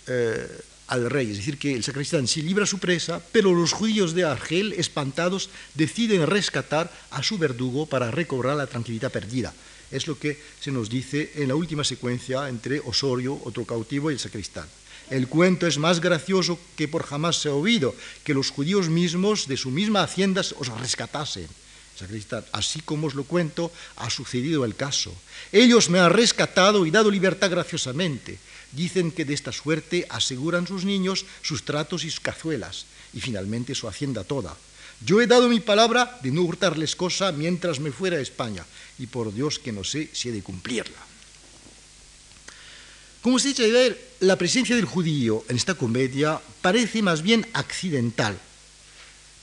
eh, 0.07 0.47
al 0.87 1.09
rey, 1.09 1.31
es 1.31 1.37
decir, 1.37 1.57
que 1.57 1.73
el 1.73 1.83
sacristán 1.83 2.27
sí 2.27 2.41
libra 2.41 2.65
su 2.65 2.79
presa, 2.79 3.21
pero 3.31 3.53
los 3.53 3.73
judíos 3.73 4.13
de 4.13 4.23
Argel, 4.23 4.73
espantados, 4.73 5.49
deciden 5.75 6.25
rescatar 6.25 6.91
a 7.11 7.23
su 7.23 7.37
verdugo 7.37 7.85
para 7.87 8.09
recobrar 8.09 8.55
la 8.55 8.67
tranquilidad 8.67 9.11
perdida. 9.11 9.53
Es 9.91 10.07
lo 10.07 10.17
que 10.17 10.39
se 10.59 10.71
nos 10.71 10.89
dice 10.89 11.31
en 11.35 11.49
la 11.49 11.55
última 11.55 11.83
secuencia 11.83 12.47
entre 12.47 12.79
Osorio, 12.79 13.39
otro 13.43 13.65
cautivo, 13.65 14.09
y 14.09 14.13
el 14.13 14.19
sacristán. 14.19 14.67
El 15.09 15.27
cuento 15.27 15.67
es 15.67 15.77
más 15.77 15.99
gracioso 15.99 16.59
que 16.75 16.87
por 16.87 17.03
jamás 17.03 17.37
se 17.37 17.49
ha 17.49 17.53
oído, 17.53 17.95
que 18.23 18.33
los 18.33 18.49
judíos 18.49 18.89
mismos 18.89 19.47
de 19.47 19.57
su 19.57 19.69
misma 19.71 20.03
hacienda 20.03 20.41
os 20.41 20.67
rescatasen. 20.79 21.47
Sacristán, 21.97 22.45
así 22.51 22.81
como 22.81 23.07
os 23.07 23.15
lo 23.15 23.23
cuento, 23.23 23.71
ha 23.95 24.09
sucedido 24.09 24.63
el 24.65 24.75
caso. 24.75 25.15
Ellos 25.51 25.89
me 25.89 25.99
han 25.99 26.11
rescatado 26.11 26.85
y 26.85 26.91
dado 26.91 27.09
libertad 27.09 27.49
graciosamente 27.49 28.37
dicen 28.71 29.11
que 29.11 29.25
de 29.25 29.33
esta 29.33 29.51
suerte 29.51 30.05
aseguran 30.09 30.67
sus 30.67 30.85
niños 30.85 31.25
sus 31.41 31.63
tratos 31.63 32.03
y 32.03 32.09
sus 32.09 32.19
cazuelas, 32.19 32.85
y 33.13 33.21
finalmente 33.21 33.75
su 33.75 33.87
hacienda 33.87 34.23
toda. 34.23 34.55
Yo 35.05 35.21
he 35.21 35.27
dado 35.27 35.47
mi 35.47 35.59
palabra 35.59 36.19
de 36.23 36.31
no 36.31 36.41
hurtarles 36.41 36.95
cosa 36.95 37.31
mientras 37.31 37.79
me 37.79 37.91
fuera 37.91 38.17
a 38.17 38.21
España, 38.21 38.65
y 38.97 39.07
por 39.07 39.33
Dios 39.33 39.59
que 39.59 39.71
no 39.71 39.83
sé 39.83 40.09
si 40.13 40.29
he 40.29 40.31
de 40.31 40.41
cumplirla. 40.41 40.97
Como 43.21 43.39
se 43.39 43.49
echa 43.49 43.63
de 43.63 43.71
ver, 43.71 44.11
la 44.21 44.37
presencia 44.37 44.75
del 44.75 44.85
judío 44.85 45.43
en 45.49 45.57
esta 45.57 45.75
comedia 45.75 46.39
parece 46.61 47.01
más 47.01 47.21
bien 47.21 47.45
accidental. 47.53 48.37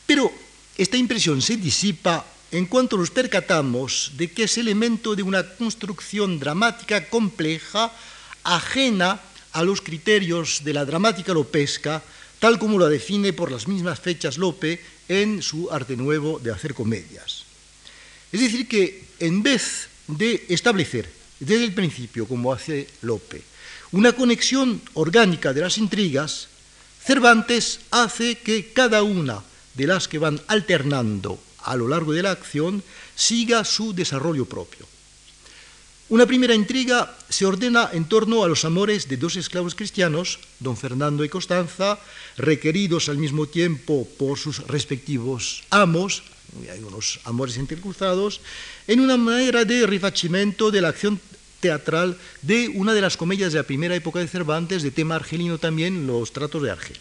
Pero 0.06 0.32
esta 0.76 0.96
impresión 0.96 1.42
se 1.42 1.56
disipa 1.56 2.24
en 2.50 2.66
cuanto 2.66 2.96
nos 2.96 3.10
percatamos 3.10 4.12
de 4.16 4.30
que 4.30 4.44
es 4.44 4.58
elemento 4.58 5.16
de 5.16 5.22
una 5.22 5.42
construcción 5.56 6.38
dramática 6.38 7.08
compleja, 7.08 7.92
ajena 8.44 9.20
a 9.52 9.64
los 9.64 9.80
criterios 9.80 10.62
de 10.62 10.74
la 10.74 10.84
dramática 10.84 11.32
lopesca, 11.32 12.02
tal 12.38 12.58
como 12.58 12.78
lo 12.78 12.88
define 12.88 13.32
por 13.32 13.50
las 13.50 13.66
mismas 13.66 13.98
fechas 13.98 14.38
Lope 14.38 14.80
en 15.08 15.42
su 15.42 15.70
arte 15.70 15.96
nuevo 15.96 16.38
de 16.38 16.52
hacer 16.52 16.74
comedias. 16.74 17.44
Es 18.32 18.40
decir, 18.40 18.68
que 18.68 19.04
en 19.20 19.42
vez 19.42 19.88
de 20.06 20.44
establecer 20.48 21.10
desde 21.40 21.64
el 21.64 21.72
principio, 21.72 22.26
como 22.26 22.52
hace 22.52 22.88
Lope, 23.02 23.42
una 23.92 24.12
conexión 24.12 24.82
orgánica 24.94 25.52
de 25.52 25.60
las 25.60 25.78
intrigas, 25.78 26.48
Cervantes 27.04 27.80
hace 27.90 28.38
que 28.38 28.72
cada 28.72 29.02
una 29.02 29.42
de 29.74 29.86
las 29.86 30.08
que 30.08 30.18
van 30.18 30.40
alternando 30.48 31.38
a 31.62 31.76
lo 31.76 31.88
largo 31.88 32.12
de 32.12 32.22
la 32.22 32.30
acción 32.30 32.82
siga 33.14 33.64
su 33.64 33.94
desarrollo 33.94 34.46
propio. 34.46 34.86
Una 36.14 36.26
primera 36.26 36.54
intriga 36.54 37.10
se 37.28 37.44
ordena 37.44 37.90
en 37.92 38.04
torno 38.04 38.44
a 38.44 38.48
los 38.48 38.64
amores 38.64 39.08
de 39.08 39.16
dos 39.16 39.34
esclavos 39.34 39.74
cristianos, 39.74 40.38
don 40.60 40.76
Fernando 40.76 41.24
y 41.24 41.28
Constanza, 41.28 41.98
requeridos 42.36 43.08
al 43.08 43.18
mismo 43.18 43.46
tiempo 43.50 44.06
por 44.16 44.38
sus 44.38 44.64
respectivos 44.68 45.64
amos, 45.70 46.22
hay 46.70 46.84
unos 46.84 47.18
amores 47.24 47.56
intercruzados, 47.56 48.40
en 48.86 49.00
una 49.00 49.16
manera 49.16 49.64
de 49.64 49.88
rifacimiento 49.88 50.70
de 50.70 50.82
la 50.82 50.90
acción 50.90 51.18
teatral 51.58 52.16
de 52.42 52.68
una 52.68 52.94
de 52.94 53.00
las 53.00 53.16
comedias 53.16 53.52
de 53.52 53.58
la 53.58 53.66
primera 53.66 53.96
época 53.96 54.20
de 54.20 54.28
Cervantes, 54.28 54.84
de 54.84 54.92
tema 54.92 55.16
argelino 55.16 55.58
también, 55.58 56.06
Los 56.06 56.32
tratos 56.32 56.62
de 56.62 56.70
Argel. 56.70 56.98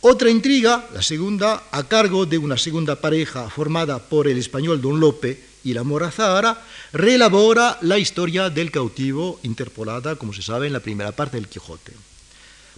Otra 0.00 0.30
intriga, 0.30 0.88
la 0.94 1.02
segunda, 1.02 1.64
a 1.72 1.82
cargo 1.88 2.24
de 2.24 2.38
una 2.38 2.56
segunda 2.56 3.00
pareja 3.00 3.50
formada 3.50 3.98
por 3.98 4.28
el 4.28 4.38
español 4.38 4.80
Don 4.80 5.00
Lope 5.00 5.47
y 5.64 5.74
la 5.74 5.84
mora 5.84 6.10
Zahara, 6.10 6.64
reelabora 6.92 7.78
la 7.82 7.98
historia 7.98 8.50
del 8.50 8.70
cautivo 8.70 9.40
interpolada, 9.42 10.16
como 10.16 10.32
se 10.32 10.42
sabe, 10.42 10.66
en 10.66 10.72
la 10.72 10.80
primera 10.80 11.12
parte 11.12 11.36
del 11.36 11.48
Quijote. 11.48 11.92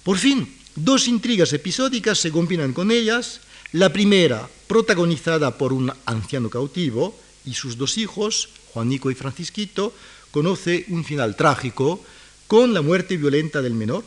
Por 0.03 0.19
fin, 0.19 0.57
dos 0.75 1.09
intrigas 1.09 1.53
episódicas 1.53 2.19
se 2.19 2.33
combinan 2.33 2.73
con 2.73 2.91
ellas, 2.91 3.41
la 3.73 3.93
primera 3.93 4.49
protagonizada 4.67 5.57
por 5.59 5.73
un 5.73 5.93
anciano 6.07 6.51
cautivo 6.51 7.19
y 7.45 7.55
sus 7.55 7.77
dos 7.77 7.99
hijos, 7.99 8.49
Juanico 8.73 9.11
y 9.11 9.15
Francisquito, 9.15 9.95
conoce 10.31 10.85
un 10.89 11.05
final 11.05 11.37
trágico 11.37 12.03
con 12.47 12.75
la 12.75 12.83
muerte 12.83 13.17
violenta 13.17 13.63
del 13.63 13.75
menor, 13.75 14.05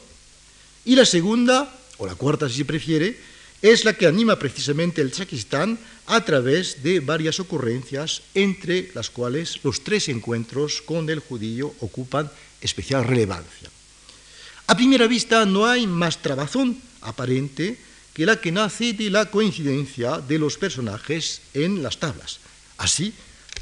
y 0.86 0.96
la 0.96 1.06
segunda 1.06 1.74
o 1.98 2.06
la 2.06 2.16
cuarta 2.16 2.50
si 2.50 2.58
se 2.58 2.66
prefiere, 2.66 3.18
es 3.64 3.86
la 3.86 3.94
que 3.94 4.08
anima 4.08 4.38
precisamente 4.38 5.02
el 5.02 5.14
sacristán 5.14 5.80
a 6.06 6.20
través 6.26 6.84
de 6.84 7.00
varias 7.00 7.40
ocurrencias, 7.40 8.22
entre 8.36 8.92
las 8.94 9.10
cuales 9.10 9.64
los 9.64 9.86
tres 9.86 10.10
encuentros 10.10 10.82
con 10.82 11.10
el 11.10 11.20
judío 11.20 11.74
ocupan 11.80 12.30
especial 12.60 13.06
relevancia. 13.06 13.72
A 14.68 14.76
primera 14.76 15.08
vista 15.08 15.46
no 15.46 15.66
hay 15.66 15.88
más 15.88 16.22
trabazón 16.22 16.78
aparente 17.00 17.80
que 18.14 18.26
la 18.26 18.40
que 18.42 18.52
nace 18.52 18.92
de 18.92 19.10
la 19.10 19.32
coincidencia 19.32 20.20
de 20.20 20.40
los 20.40 20.58
personajes 20.58 21.42
en 21.54 21.82
las 21.82 22.00
tablas. 22.00 22.40
Así, 22.78 23.14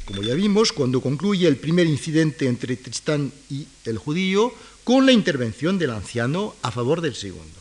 como 0.05 0.23
ya 0.23 0.33
vimos, 0.33 0.73
cuando 0.73 0.99
concluye 0.99 1.47
el 1.47 1.57
primer 1.57 1.85
incidente 1.85 2.47
entre 2.47 2.75
Tristán 2.75 3.31
y 3.51 3.67
el 3.85 3.99
judío, 3.99 4.51
con 4.83 5.05
la 5.05 5.11
intervención 5.11 5.77
del 5.77 5.91
anciano 5.91 6.55
a 6.63 6.71
favor 6.71 7.01
del 7.01 7.13
segundo. 7.13 7.59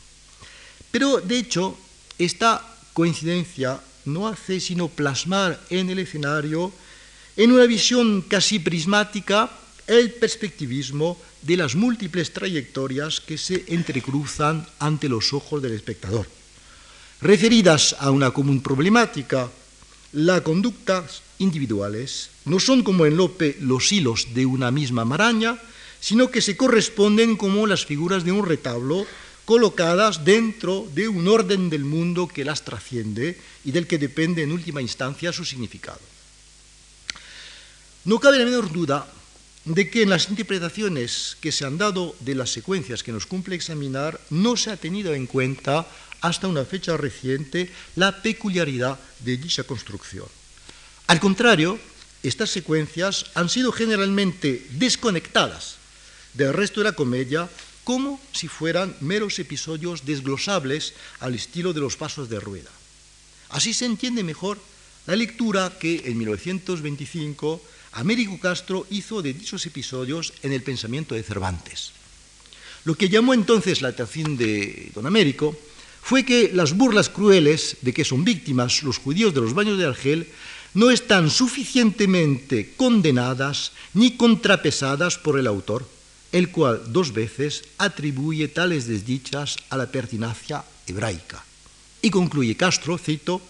Pero, 0.90 1.20
de 1.20 1.38
hecho, 1.38 1.76
esta 2.24 2.62
coincidencia 2.92 3.80
no 4.04 4.28
hace 4.28 4.60
sino 4.60 4.88
plasmar 4.88 5.58
en 5.70 5.88
el 5.90 5.98
escenario, 5.98 6.72
en 7.36 7.52
una 7.52 7.64
visión 7.64 8.22
casi 8.22 8.58
prismática, 8.58 9.50
el 9.86 10.12
perspectivismo 10.12 11.18
de 11.42 11.56
las 11.56 11.74
múltiples 11.74 12.32
trayectorias 12.32 13.20
que 13.20 13.38
se 13.38 13.64
entrecruzan 13.68 14.66
ante 14.78 15.08
los 15.08 15.32
ojos 15.32 15.62
del 15.62 15.72
espectador. 15.72 16.28
Referidas 17.22 17.96
a 17.98 18.10
una 18.10 18.30
común 18.30 18.60
problemática, 18.60 19.50
las 20.12 20.42
conductas 20.42 21.22
individuales 21.38 22.30
no 22.44 22.60
son 22.60 22.82
como 22.82 23.06
en 23.06 23.16
Lope 23.16 23.56
los 23.60 23.92
hilos 23.92 24.28
de 24.34 24.44
una 24.44 24.70
misma 24.70 25.04
maraña, 25.04 25.58
sino 26.00 26.30
que 26.30 26.40
se 26.40 26.56
corresponden 26.56 27.36
como 27.36 27.66
las 27.66 27.86
figuras 27.86 28.24
de 28.24 28.32
un 28.32 28.44
retablo 28.44 29.06
colocadas 29.50 30.24
dentro 30.24 30.86
de 30.94 31.08
un 31.08 31.26
orden 31.26 31.70
del 31.70 31.82
mundo 31.82 32.28
que 32.28 32.44
las 32.44 32.62
trasciende 32.62 33.34
y 33.64 33.72
del 33.72 33.88
que 33.88 33.98
depende 33.98 34.44
en 34.46 34.52
última 34.52 34.80
instancia 34.80 35.32
su 35.32 35.44
significado. 35.44 35.98
No 38.04 38.20
cabe 38.20 38.38
la 38.38 38.44
menor 38.44 38.70
duda 38.70 39.10
de 39.64 39.90
que 39.90 40.02
en 40.02 40.08
las 40.08 40.30
interpretaciones 40.30 41.36
que 41.40 41.50
se 41.50 41.64
han 41.64 41.78
dado 41.78 42.14
de 42.20 42.36
las 42.36 42.50
secuencias 42.50 43.02
que 43.02 43.10
nos 43.10 43.26
cumple 43.26 43.56
examinar 43.56 44.20
no 44.30 44.56
se 44.56 44.70
ha 44.70 44.76
tenido 44.76 45.14
en 45.14 45.26
cuenta 45.26 45.84
hasta 46.20 46.46
una 46.46 46.64
fecha 46.64 46.96
reciente 46.96 47.72
la 47.96 48.22
peculiaridad 48.22 49.00
de 49.18 49.36
dicha 49.36 49.64
construcción. 49.64 50.28
Al 51.08 51.18
contrario, 51.18 51.76
estas 52.22 52.50
secuencias 52.50 53.26
han 53.34 53.48
sido 53.48 53.72
generalmente 53.72 54.64
desconectadas 54.78 55.74
del 56.34 56.54
resto 56.54 56.78
de 56.78 56.84
la 56.84 56.92
comedia 56.94 57.50
como 57.90 58.20
si 58.30 58.46
fueran 58.46 58.94
meros 59.00 59.40
episodios 59.40 60.06
desglosables 60.06 60.94
al 61.18 61.34
estilo 61.34 61.72
de 61.72 61.80
los 61.80 61.96
pasos 61.96 62.30
de 62.30 62.38
rueda. 62.38 62.70
Así 63.48 63.74
se 63.74 63.84
entiende 63.84 64.22
mejor 64.22 64.62
la 65.08 65.16
lectura 65.16 65.74
que 65.76 66.06
en 66.06 66.16
1925 66.18 67.60
Américo 67.98 68.38
Castro 68.38 68.86
hizo 68.90 69.22
de 69.22 69.34
dichos 69.34 69.66
episodios 69.66 70.32
en 70.44 70.52
el 70.52 70.62
pensamiento 70.62 71.16
de 71.16 71.24
Cervantes. 71.24 71.90
Lo 72.84 72.94
que 72.94 73.08
llamó 73.08 73.34
entonces 73.34 73.82
la 73.82 73.88
atención 73.88 74.36
de 74.36 74.92
don 74.94 75.10
Américo 75.10 75.58
fue 76.00 76.22
que 76.22 76.52
las 76.54 76.76
burlas 76.76 77.08
crueles 77.08 77.78
de 77.82 77.92
que 77.92 78.04
son 78.04 78.22
víctimas 78.22 78.84
los 78.84 78.98
judíos 78.98 79.34
de 79.34 79.40
los 79.40 79.52
baños 79.52 79.78
de 79.78 79.86
Argel 79.86 80.28
no 80.74 80.92
están 80.92 81.28
suficientemente 81.28 82.72
condenadas 82.76 83.72
ni 83.94 84.14
contrapesadas 84.16 85.18
por 85.18 85.40
el 85.40 85.48
autor 85.48 85.98
el 86.32 86.50
cual 86.50 86.82
dos 86.88 87.12
veces 87.12 87.64
atribuye 87.78 88.48
tales 88.48 88.86
desdichas 88.86 89.56
a 89.68 89.76
la 89.76 89.90
pertinacia 89.90 90.64
hebraica. 90.86 91.44
Y 92.02 92.10
concluye 92.10 92.56
Castro, 92.56 92.98
cito, 92.98 93.40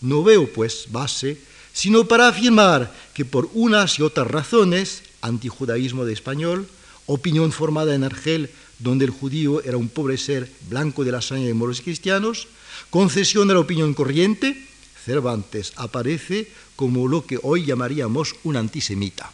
no 0.00 0.22
veo 0.22 0.52
pues 0.52 0.86
base, 0.90 1.38
sino 1.72 2.06
para 2.06 2.28
afirmar 2.28 2.92
que 3.14 3.24
por 3.24 3.50
unas 3.54 3.98
y 3.98 4.02
otras 4.02 4.26
razones, 4.26 5.02
antijudaísmo 5.22 6.04
de 6.04 6.12
español, 6.12 6.68
opinión 7.06 7.52
formada 7.52 7.94
en 7.94 8.04
Argel, 8.04 8.50
donde 8.78 9.06
el 9.06 9.10
judío 9.10 9.62
era 9.62 9.76
un 9.76 9.88
pobre 9.88 10.18
ser 10.18 10.50
blanco 10.68 11.04
de 11.04 11.12
la 11.12 11.22
sangre 11.22 11.48
de 11.48 11.54
moros 11.54 11.80
cristianos, 11.80 12.48
concesión 12.90 13.48
de 13.48 13.54
la 13.54 13.60
opinión 13.60 13.94
corriente, 13.94 14.66
Cervantes 15.04 15.72
aparece 15.76 16.50
como 16.74 17.06
lo 17.06 17.24
que 17.24 17.38
hoy 17.42 17.64
llamaríamos 17.64 18.34
un 18.42 18.56
antisemita. 18.56 19.30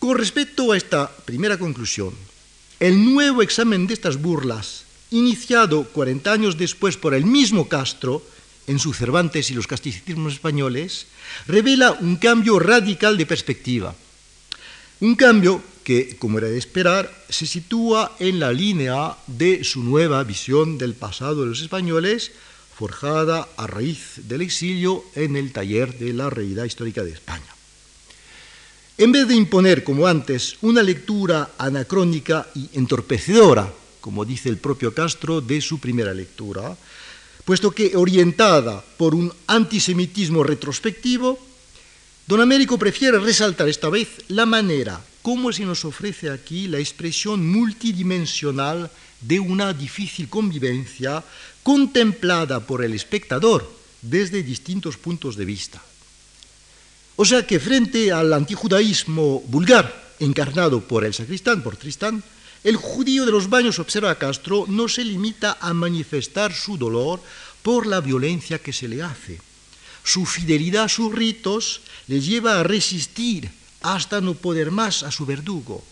Con 0.00 0.16
respecto 0.16 0.72
a 0.72 0.78
esta 0.78 1.12
primera 1.26 1.58
conclusión, 1.58 2.14
el 2.80 3.04
nuevo 3.04 3.42
examen 3.42 3.86
de 3.86 3.92
estas 3.92 4.16
burlas, 4.16 4.84
iniciado 5.10 5.84
40 5.84 6.32
años 6.32 6.56
después 6.56 6.96
por 6.96 7.12
el 7.12 7.26
mismo 7.26 7.68
Castro, 7.68 8.24
en 8.66 8.78
su 8.78 8.94
Cervantes 8.94 9.50
y 9.50 9.54
los 9.54 9.66
casticismos 9.66 10.32
españoles, 10.32 11.06
revela 11.46 11.92
un 11.92 12.16
cambio 12.16 12.58
radical 12.58 13.18
de 13.18 13.26
perspectiva. 13.26 13.94
Un 15.00 15.16
cambio 15.16 15.62
que, 15.84 16.16
como 16.16 16.38
era 16.38 16.48
de 16.48 16.56
esperar, 16.56 17.12
se 17.28 17.44
sitúa 17.44 18.16
en 18.20 18.40
la 18.40 18.54
línea 18.54 19.18
de 19.26 19.64
su 19.64 19.84
nueva 19.84 20.24
visión 20.24 20.78
del 20.78 20.94
pasado 20.94 21.42
de 21.42 21.48
los 21.48 21.60
españoles, 21.60 22.32
forjada 22.74 23.46
a 23.58 23.66
raíz 23.66 24.12
del 24.16 24.40
exilio 24.40 25.04
en 25.14 25.36
el 25.36 25.52
taller 25.52 25.98
de 25.98 26.14
la 26.14 26.30
realidad 26.30 26.64
histórica 26.64 27.04
de 27.04 27.12
España. 27.12 27.59
En 29.00 29.12
vez 29.12 29.26
de 29.26 29.34
imponer, 29.34 29.82
como 29.82 30.06
antes, 30.06 30.58
una 30.60 30.82
lectura 30.82 31.52
anacrónica 31.56 32.46
y 32.54 32.68
entorpecedora, 32.74 33.72
como 33.98 34.26
dice 34.26 34.50
el 34.50 34.58
propio 34.58 34.92
Castro, 34.92 35.40
de 35.40 35.62
su 35.62 35.78
primera 35.78 36.12
lectura, 36.12 36.76
puesto 37.46 37.70
que 37.70 37.96
orientada 37.96 38.84
por 38.98 39.14
un 39.14 39.32
antisemitismo 39.46 40.44
retrospectivo, 40.44 41.38
don 42.26 42.42
Américo 42.42 42.76
prefiere 42.76 43.18
resaltar 43.18 43.70
esta 43.70 43.88
vez 43.88 44.20
la 44.28 44.44
manera 44.44 45.00
como 45.22 45.50
se 45.50 45.64
nos 45.64 45.86
ofrece 45.86 46.28
aquí 46.28 46.68
la 46.68 46.78
expresión 46.78 47.40
multidimensional 47.48 48.90
de 49.22 49.40
una 49.40 49.72
difícil 49.72 50.28
convivencia 50.28 51.24
contemplada 51.62 52.60
por 52.60 52.84
el 52.84 52.92
espectador 52.92 53.64
desde 54.02 54.42
distintos 54.42 54.98
puntos 54.98 55.36
de 55.36 55.46
vista. 55.46 55.80
O 57.20 57.26
sea 57.26 57.46
que 57.46 57.60
frente 57.60 58.12
al 58.12 58.32
antijudaísmo 58.32 59.44
vulgar 59.46 60.16
encarnado 60.20 60.80
por 60.80 61.04
el 61.04 61.12
sacristán, 61.12 61.60
por 61.62 61.76
Tristán, 61.76 62.24
el 62.64 62.76
judío 62.76 63.26
de 63.26 63.30
los 63.30 63.50
baños, 63.50 63.78
observa 63.78 64.16
Castro, 64.16 64.64
no 64.66 64.88
se 64.88 65.04
limita 65.04 65.58
a 65.60 65.74
manifestar 65.74 66.54
su 66.54 66.78
dolor 66.78 67.20
por 67.60 67.84
la 67.86 68.00
violencia 68.00 68.58
que 68.58 68.72
se 68.72 68.88
le 68.88 69.02
hace. 69.02 69.38
Su 70.02 70.24
fidelidad 70.24 70.84
a 70.84 70.88
sus 70.88 71.12
ritos 71.12 71.82
le 72.08 72.22
lleva 72.22 72.58
a 72.58 72.62
resistir 72.62 73.50
hasta 73.82 74.22
no 74.22 74.32
poder 74.32 74.70
más 74.70 75.02
a 75.02 75.10
su 75.10 75.26
verdugo. 75.26 75.84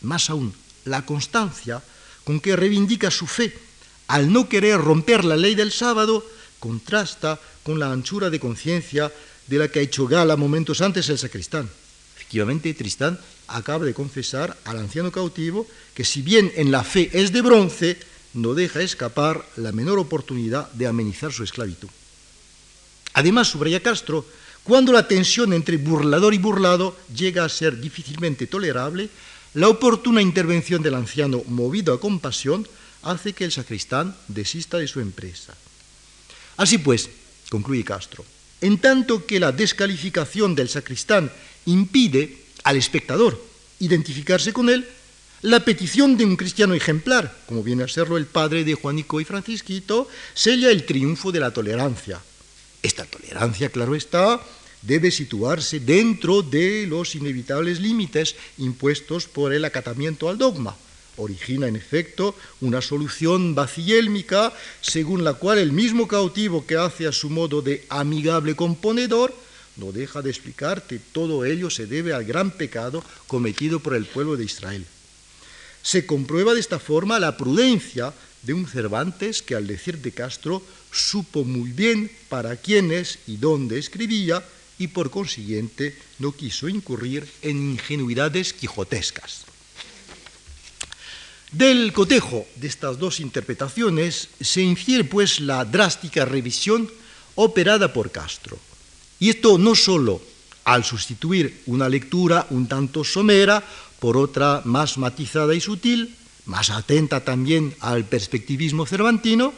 Más 0.00 0.30
aún, 0.30 0.54
la 0.86 1.04
constancia 1.04 1.82
con 2.24 2.40
que 2.40 2.56
reivindica 2.56 3.10
su 3.10 3.26
fe 3.26 3.52
al 4.08 4.32
no 4.32 4.48
querer 4.48 4.80
romper 4.80 5.26
la 5.26 5.36
ley 5.36 5.54
del 5.54 5.70
sábado 5.70 6.24
contrasta 6.58 7.38
con 7.62 7.78
la 7.78 7.92
anchura 7.92 8.30
de 8.30 8.40
conciencia 8.40 9.12
de 9.46 9.58
la 9.58 9.68
que 9.68 9.80
ha 9.80 9.82
hecho 9.82 10.06
gala 10.06 10.36
momentos 10.36 10.80
antes 10.80 11.08
el 11.08 11.18
sacristán. 11.18 11.68
Efectivamente, 12.16 12.72
Tristán 12.74 13.18
acaba 13.48 13.84
de 13.84 13.94
confesar 13.94 14.56
al 14.64 14.78
anciano 14.78 15.12
cautivo 15.12 15.66
que 15.94 16.04
si 16.04 16.22
bien 16.22 16.52
en 16.56 16.70
la 16.70 16.84
fe 16.84 17.10
es 17.12 17.32
de 17.32 17.42
bronce, 17.42 17.98
no 18.34 18.54
deja 18.54 18.80
escapar 18.80 19.44
la 19.56 19.72
menor 19.72 19.98
oportunidad 19.98 20.70
de 20.72 20.86
amenizar 20.86 21.32
su 21.32 21.44
esclavitud. 21.44 21.88
Además, 23.14 23.48
subraya 23.48 23.82
Castro, 23.82 24.24
cuando 24.64 24.92
la 24.92 25.08
tensión 25.08 25.52
entre 25.52 25.76
burlador 25.76 26.32
y 26.32 26.38
burlado 26.38 26.96
llega 27.14 27.44
a 27.44 27.48
ser 27.48 27.80
difícilmente 27.80 28.46
tolerable, 28.46 29.10
la 29.54 29.68
oportuna 29.68 30.22
intervención 30.22 30.82
del 30.82 30.94
anciano, 30.94 31.42
movido 31.48 31.92
a 31.92 32.00
compasión, 32.00 32.66
hace 33.02 33.34
que 33.34 33.44
el 33.44 33.52
sacristán 33.52 34.16
desista 34.28 34.78
de 34.78 34.88
su 34.88 35.00
empresa. 35.00 35.54
Así 36.56 36.78
pues, 36.78 37.10
concluye 37.50 37.84
Castro, 37.84 38.24
en 38.62 38.78
tanto 38.78 39.26
que 39.26 39.38
la 39.38 39.52
descalificación 39.52 40.54
del 40.54 40.68
sacristán 40.68 41.30
impide 41.66 42.38
al 42.64 42.76
espectador 42.76 43.52
identificarse 43.80 44.52
con 44.52 44.70
él, 44.70 44.86
la 45.42 45.64
petición 45.64 46.16
de 46.16 46.24
un 46.24 46.36
cristiano 46.36 46.72
ejemplar, 46.72 47.36
como 47.46 47.64
viene 47.64 47.82
a 47.82 47.88
serlo 47.88 48.16
el 48.16 48.26
padre 48.26 48.64
de 48.64 48.74
Juanico 48.74 49.20
y 49.20 49.24
Francisquito, 49.24 50.08
sella 50.34 50.70
el 50.70 50.86
triunfo 50.86 51.32
de 51.32 51.40
la 51.40 51.50
tolerancia. 51.50 52.22
Esta 52.80 53.04
tolerancia, 53.04 53.68
claro 53.70 53.96
está, 53.96 54.40
debe 54.82 55.10
situarse 55.10 55.80
dentro 55.80 56.42
de 56.42 56.86
los 56.86 57.16
inevitables 57.16 57.80
límites 57.80 58.36
impuestos 58.58 59.26
por 59.26 59.52
el 59.52 59.64
acatamiento 59.64 60.28
al 60.28 60.38
dogma. 60.38 60.76
Origina, 61.16 61.68
en 61.68 61.76
efecto, 61.76 62.34
una 62.60 62.80
solución 62.80 63.54
vacillélmica 63.54 64.52
según 64.80 65.24
la 65.24 65.34
cual 65.34 65.58
el 65.58 65.72
mismo 65.72 66.08
cautivo 66.08 66.66
que 66.66 66.76
hace 66.76 67.06
a 67.06 67.12
su 67.12 67.28
modo 67.28 67.60
de 67.62 67.84
amigable 67.88 68.56
componedor 68.56 69.34
no 69.76 69.92
deja 69.92 70.22
de 70.22 70.30
explicar 70.30 70.86
que 70.86 70.98
todo 70.98 71.44
ello 71.44 71.70
se 71.70 71.86
debe 71.86 72.12
al 72.12 72.24
gran 72.24 72.50
pecado 72.50 73.02
cometido 73.26 73.80
por 73.80 73.94
el 73.94 74.06
pueblo 74.06 74.36
de 74.36 74.44
Israel. 74.44 74.86
Se 75.82 76.06
comprueba 76.06 76.54
de 76.54 76.60
esta 76.60 76.78
forma 76.78 77.18
la 77.18 77.36
prudencia 77.36 78.12
de 78.42 78.52
un 78.54 78.66
Cervantes 78.66 79.42
que 79.42 79.54
al 79.54 79.66
decir 79.66 79.98
de 79.98 80.12
Castro 80.12 80.62
supo 80.90 81.44
muy 81.44 81.72
bien 81.72 82.10
para 82.28 82.56
quiénes 82.56 83.18
y 83.26 83.36
dónde 83.36 83.78
escribía 83.78 84.44
y 84.78 84.88
por 84.88 85.10
consiguiente 85.10 85.96
no 86.18 86.32
quiso 86.32 86.68
incurrir 86.68 87.26
en 87.42 87.72
ingenuidades 87.72 88.52
quijotescas. 88.52 89.51
Del 91.52 91.92
cotejo 91.92 92.46
de 92.56 92.66
estas 92.66 92.98
dos 92.98 93.20
interpretaciones 93.20 94.30
se 94.40 94.62
infiere 94.62 95.04
pues 95.04 95.38
la 95.38 95.66
drástica 95.66 96.24
revisión 96.24 96.90
operada 97.34 97.92
por 97.92 98.10
Castro. 98.10 98.58
Y 99.20 99.28
esto 99.28 99.58
no 99.58 99.74
sólo 99.74 100.22
al 100.64 100.82
sustituir 100.82 101.60
una 101.66 101.90
lectura 101.90 102.46
un 102.48 102.66
tanto 102.68 103.04
somera 103.04 103.62
por 104.00 104.16
otra 104.16 104.62
más 104.64 104.96
matizada 104.96 105.54
y 105.54 105.60
sutil, 105.60 106.16
más 106.46 106.70
atenta 106.70 107.22
también 107.22 107.74
al 107.80 108.04
perspectivismo 108.04 108.86
cervantino, 108.86 109.52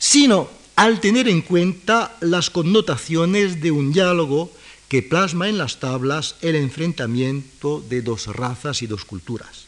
sino 0.00 0.50
al 0.74 1.00
tener 1.00 1.28
en 1.28 1.42
cuenta 1.42 2.16
las 2.20 2.50
connotaciones 2.50 3.60
de 3.60 3.70
un 3.70 3.92
diálogo 3.92 4.50
que 4.88 5.02
plasma 5.04 5.48
en 5.48 5.58
las 5.58 5.78
tablas 5.78 6.34
el 6.42 6.56
enfrentamiento 6.56 7.84
de 7.88 8.02
dos 8.02 8.26
razas 8.26 8.82
y 8.82 8.88
dos 8.88 9.04
culturas. 9.04 9.66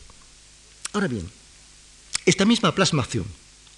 Ahora 0.93 1.07
bien, 1.07 1.27
esta 2.27 2.45
misma 2.45 2.75
plasmación, 2.75 3.25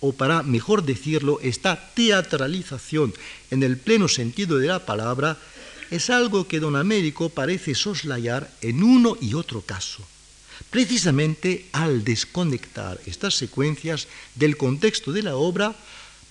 o 0.00 0.12
para 0.12 0.42
mejor 0.42 0.84
decirlo, 0.84 1.40
esta 1.42 1.92
teatralización 1.94 3.14
en 3.50 3.62
el 3.62 3.78
pleno 3.78 4.08
sentido 4.08 4.58
de 4.58 4.68
la 4.68 4.84
palabra, 4.84 5.38
es 5.90 6.10
algo 6.10 6.48
que 6.48 6.60
don 6.60 6.76
Américo 6.76 7.28
parece 7.28 7.74
soslayar 7.74 8.50
en 8.60 8.82
uno 8.82 9.16
y 9.20 9.34
otro 9.34 9.60
caso 9.60 10.04
precisamente 10.70 11.66
al 11.72 12.04
desconectar 12.04 13.00
estas 13.06 13.34
secuencias 13.34 14.08
del 14.34 14.56
contexto 14.56 15.12
de 15.12 15.22
la 15.22 15.36
obra 15.36 15.74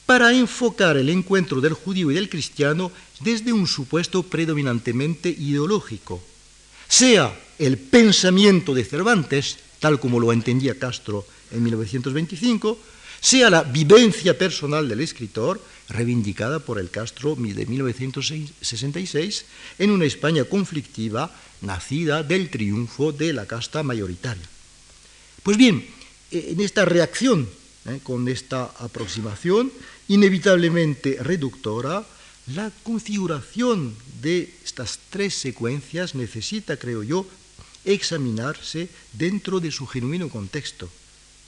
para 0.06 0.34
enfocar 0.34 0.98
el 0.98 1.10
encuentro 1.10 1.62
del 1.62 1.74
judío 1.74 2.12
y 2.12 2.16
del 2.16 2.30
cristiano 2.30 2.92
desde 3.22 3.54
un 3.54 3.68
supuesto 3.68 4.24
predominantemente 4.24 5.30
ideológico, 5.30 6.22
sea 6.90 7.34
el 7.58 7.78
pensamiento 7.78 8.74
de 8.74 8.84
Cervantes, 8.84 9.58
tal 9.80 10.00
como 10.00 10.20
lo 10.20 10.34
entendía 10.34 10.78
Castro 10.78 11.26
en 11.54 11.64
1925, 11.64 12.78
sea 13.22 13.50
la 13.50 13.64
vivencia 13.64 14.38
personal 14.38 14.90
del 14.90 15.00
escritor, 15.00 15.62
reivindicada 15.88 16.60
por 16.60 16.80
el 16.80 16.90
Castro 16.90 17.36
de 17.36 17.66
1966, 17.66 19.46
en 19.80 19.92
una 19.92 20.06
España 20.06 20.44
conflictiva 20.44 21.34
nacida 21.62 22.24
del 22.24 22.50
triunfo 22.50 23.14
de 23.14 23.32
la 23.32 23.46
casta 23.46 23.82
mayoritaria. 23.84 24.44
Pues 25.42 25.56
bien, 25.58 25.86
en 26.32 26.60
esta 26.60 26.84
reacción, 26.84 27.48
¿eh? 27.86 28.00
con 28.04 28.28
esta 28.28 28.66
aproximación 28.80 29.72
inevitablemente 30.08 31.18
reductora, 31.22 32.06
la 32.48 32.72
configuración 32.84 33.96
de 34.22 34.54
estas 34.66 35.00
tres 35.10 35.34
secuencias 35.34 36.14
necesita, 36.14 36.76
creo 36.76 37.04
yo, 37.04 37.26
examinarse 37.86 38.90
dentro 39.14 39.60
de 39.60 39.72
su 39.72 39.88
genuino 39.88 40.30
contexto. 40.30 40.90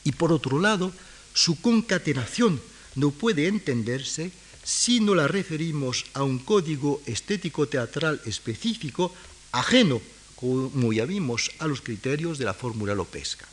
Y 0.06 0.14
por 0.14 0.32
otro 0.32 0.60
lado, 0.62 0.94
su 1.34 1.60
concatenación 1.60 2.62
no 2.96 3.12
puede 3.12 3.48
entenderse 3.48 4.32
si 4.64 5.02
no 5.02 5.14
la 5.14 5.28
referimos 5.28 6.06
a 6.14 6.24
un 6.24 6.40
código 6.40 7.02
estético 7.06 7.68
teatral 7.68 8.22
específico 8.26 9.14
ajeno, 9.52 10.02
como 10.36 10.94
ya 10.94 11.06
vimos, 11.06 11.52
a 11.60 11.68
los 11.68 11.82
criterios 11.82 12.38
de 12.38 12.46
la 12.46 12.54
fórmula 12.54 12.96
lopesca. 12.96 13.46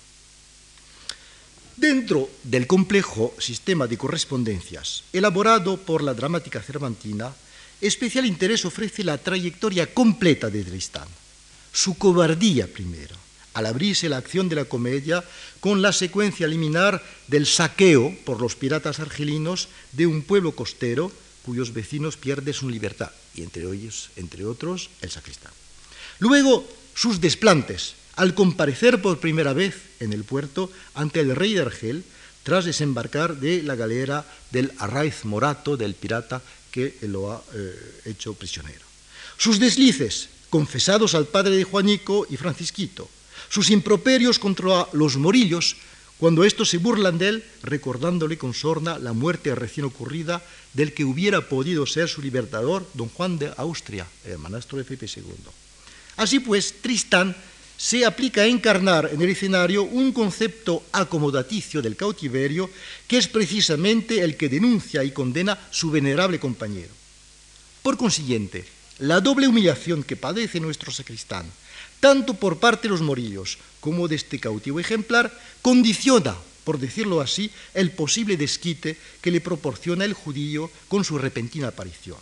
Dentro 1.77 2.31
del 2.45 2.67
complejo 2.67 3.35
sistema 3.39 3.87
de 3.87 3.97
correspondencias 3.97 5.05
elaborado 5.13 5.79
por 5.79 6.03
la 6.03 6.15
dramática 6.15 6.61
cervantina, 6.61 7.33
especial 7.81 8.27
interés 8.27 8.65
ofrece 8.65 9.03
la 9.03 9.19
trayectoria 9.19 9.93
completa 9.93 10.51
de 10.51 10.65
Tristán, 10.65 11.09
su 11.73 11.97
cobardía 11.97 12.69
primero, 12.73 13.17
al 13.55 13.67
abrirse 13.67 14.09
la 14.09 14.19
acción 14.19 14.49
de 14.49 14.57
la 14.57 14.65
comedia 14.65 15.25
con 15.61 15.83
la 15.83 15.93
secuencia 15.93 16.47
liminar 16.47 17.03
del 17.29 17.47
saqueo 17.47 18.15
por 18.25 18.41
los 18.41 18.57
piratas 18.57 19.01
argelinos 19.01 19.69
de 19.93 20.07
un 20.07 20.23
pueblo 20.23 20.53
costero 20.53 21.13
cuyos 21.45 21.73
vecinos 21.73 22.17
pierden 22.17 22.55
su 22.55 22.69
libertad, 22.69 23.11
y 23.35 23.43
entre 23.43 23.63
ellos, 23.65 24.11
entre 24.17 24.45
otros, 24.45 24.91
el 25.01 25.11
sacristán. 25.11 25.53
Luego, 26.19 26.67
sus 26.95 27.21
desplantes, 27.21 27.95
al 28.17 28.35
comparecer 28.35 29.03
por 29.03 29.19
primera 29.19 29.53
vez 29.53 29.75
en 30.01 30.13
el 30.13 30.25
puerto 30.25 30.71
ante 30.95 31.21
el 31.21 31.35
rey 31.35 31.55
de 31.55 31.63
Argel, 31.63 32.05
tras 32.43 32.65
desembarcar 32.65 33.39
de 33.39 33.63
la 33.63 33.75
galera 33.75 34.27
del 34.51 34.73
Arraiz 34.79 35.25
Morato, 35.25 35.77
del 35.77 35.95
pirata 35.95 36.43
que 36.71 36.97
lo 37.03 37.33
ha 37.33 37.43
eh, 37.55 38.01
hecho 38.07 38.35
prisionero. 38.35 38.85
Sus 39.37 39.59
deslices, 39.59 40.29
confesados 40.51 41.15
al 41.15 41.27
padre 41.27 41.57
de 41.57 41.65
Juanico 41.65 42.27
y 42.29 42.37
Francisquito, 42.37 43.09
sus 43.53 43.69
improperios 43.69 44.39
contra 44.39 44.89
los 44.95 45.19
morillos, 45.19 45.77
cuando 46.17 46.43
estos 46.43 46.71
se 46.71 46.79
burlan 46.79 47.19
de 47.19 47.29
él, 47.29 47.45
recordándole 47.63 48.39
con 48.39 48.55
sorna 48.55 48.99
la 48.99 49.13
muerte 49.13 49.55
recién 49.55 49.85
ocurrida 49.85 50.43
del 50.73 50.95
que 50.95 51.05
hubiera 51.05 51.47
podido 51.51 51.85
ser 51.85 52.09
su 52.09 52.23
libertador, 52.23 52.89
don 52.95 53.11
Juan 53.11 53.39
de 53.39 53.53
Austria, 53.59 54.07
el 54.25 54.39
manastro 54.39 54.79
de 54.79 54.85
Felipe 54.85 55.05
II. 55.05 55.53
Así 56.17 56.41
pues, 56.41 56.81
Tristán 56.81 57.37
se 57.77 58.07
aplica 58.07 58.41
a 58.41 58.47
encarnar 58.47 59.11
en 59.13 59.21
el 59.21 59.29
escenario 59.29 59.83
un 59.83 60.13
concepto 60.13 60.85
acomodaticio 60.91 61.83
del 61.83 61.97
cautiverio 61.97 62.71
que 63.07 63.19
es 63.19 63.29
precisamente 63.29 64.23
el 64.23 64.39
que 64.39 64.49
denuncia 64.49 65.05
y 65.05 65.11
condena 65.11 65.59
su 65.71 65.91
venerable 65.91 66.41
compañero. 66.41 66.95
Por 67.83 67.99
consiguiente, 67.99 68.65
la 69.01 69.21
doble 69.21 69.47
humillación 69.47 70.05
que 70.05 70.17
padece 70.17 70.59
nuestro 70.59 70.91
sacristán, 70.91 71.45
tanto 72.03 72.35
por 72.35 72.59
parte 72.59 72.89
de 72.89 72.99
los 72.99 73.01
morillos 73.01 73.59
como 73.79 74.09
de 74.09 74.17
este 74.17 74.41
cautivo 74.41 74.81
ejemplar, 74.81 75.31
condiciona, 75.63 76.35
por 76.65 76.81
decirlo 76.81 77.21
así, 77.21 77.49
el 77.75 77.93
posible 77.93 78.37
desquite 78.37 78.99
que 79.21 79.31
le 79.31 79.41
proporciona 79.41 80.05
el 80.05 80.13
judío 80.13 80.69
con 80.89 81.05
su 81.05 81.17
repentina 81.17 81.69
aparición. 81.69 82.19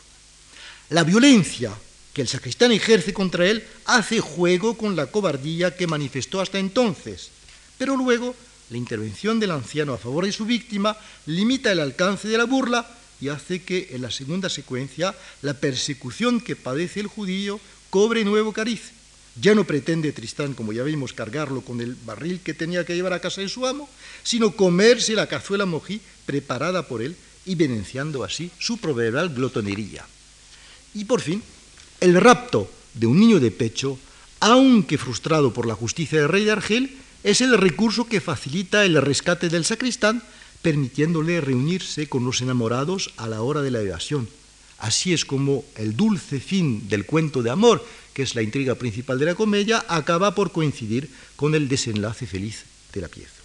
La 0.91 1.03
violencia 1.03 1.73
que 2.13 2.21
el 2.21 2.29
sacristán 2.29 2.73
ejerce 2.73 3.15
contra 3.15 3.47
él 3.47 3.65
hace 3.87 4.21
juego 4.21 4.77
con 4.77 4.97
la 4.97 5.07
cobardía 5.07 5.75
que 5.75 5.87
manifestó 5.87 6.43
hasta 6.43 6.59
entonces, 6.59 7.31
pero 7.79 7.97
luego 7.97 8.37
la 8.69 8.77
intervención 8.77 9.41
del 9.41 9.53
anciano 9.53 9.95
a 9.95 9.99
favor 9.99 10.27
de 10.27 10.33
su 10.33 10.45
víctima 10.45 10.95
limita 11.25 11.73
el 11.73 11.81
alcance 11.81 12.29
de 12.29 12.37
la 12.37 12.45
burla 12.45 12.87
y 13.19 13.29
hace 13.29 13.63
que 13.63 13.89
en 13.93 14.03
la 14.03 14.11
segunda 14.11 14.51
secuencia 14.51 15.15
la 15.41 15.55
persecución 15.55 16.39
que 16.39 16.55
padece 16.55 17.01
el 17.01 17.07
judío 17.07 17.61
cobre 17.89 18.25
nuevo 18.27 18.53
cariz. 18.53 19.00
Ya 19.37 19.55
no 19.55 19.65
pretende 19.65 20.13
Tristán, 20.13 20.55
como 20.55 20.73
ya 20.73 20.83
vimos, 20.83 21.13
cargarlo 21.13 21.61
con 21.61 21.81
el 21.81 21.95
barril 21.95 22.41
que 22.41 22.55
tenía 22.55 22.85
que 22.85 22.95
llevar 22.95 23.13
a 23.13 23.21
casa 23.21 23.41
de 23.41 23.49
su 23.49 23.67
amo, 23.67 23.89
sino 24.23 24.57
comerse 24.57 25.15
la 25.15 25.29
cazuela 25.29 25.67
mojí 25.67 26.01
preparada 26.27 26.89
por 26.89 27.03
él 27.03 27.17
y 27.47 27.53
evidenciando 27.53 28.25
así 28.25 28.51
su 28.59 28.79
proverbial 28.79 29.31
glotonería. 29.31 30.05
Y 30.95 31.05
por 31.05 31.21
fin, 31.21 31.43
el 32.01 32.21
rapto 32.21 32.71
de 32.95 33.07
un 33.07 33.21
niño 33.21 33.39
de 33.39 33.51
pecho, 33.51 33.99
aunque 34.41 34.99
frustrado 34.99 35.53
por 35.53 35.67
la 35.67 35.75
justicia 35.75 36.21
del 36.21 36.29
rey 36.29 36.45
de 36.45 36.53
Argel, 36.53 36.97
es 37.23 37.41
el 37.41 37.57
recurso 37.57 38.07
que 38.07 38.21
facilita 38.21 38.85
el 38.85 39.01
rescate 39.01 39.49
del 39.49 39.65
sacristán, 39.65 40.23
permitiéndole 40.63 41.41
reunirse 41.41 42.09
con 42.09 42.25
los 42.25 42.41
enamorados 42.41 43.13
a 43.17 43.29
la 43.29 43.43
hora 43.43 43.63
de 43.63 43.71
la 43.71 43.81
evasión. 43.81 44.29
Así 44.79 45.13
es 45.13 45.27
como 45.27 45.65
el 45.77 45.95
dulce 45.95 46.41
fin 46.41 46.89
del 46.89 47.05
cuento 47.05 47.43
de 47.43 47.51
amor, 47.51 47.85
que 48.13 48.23
es 48.23 48.35
la 48.35 48.43
intriga 48.43 48.75
principal 48.75 49.19
de 49.19 49.27
la 49.27 49.35
comedia, 49.35 49.85
acaba 49.89 50.35
por 50.35 50.53
coincidir 50.53 51.11
con 51.37 51.55
el 51.55 51.69
desenlace 51.69 52.27
feliz 52.27 52.65
de 52.93 53.01
la 53.01 53.09
pieza. 53.09 53.41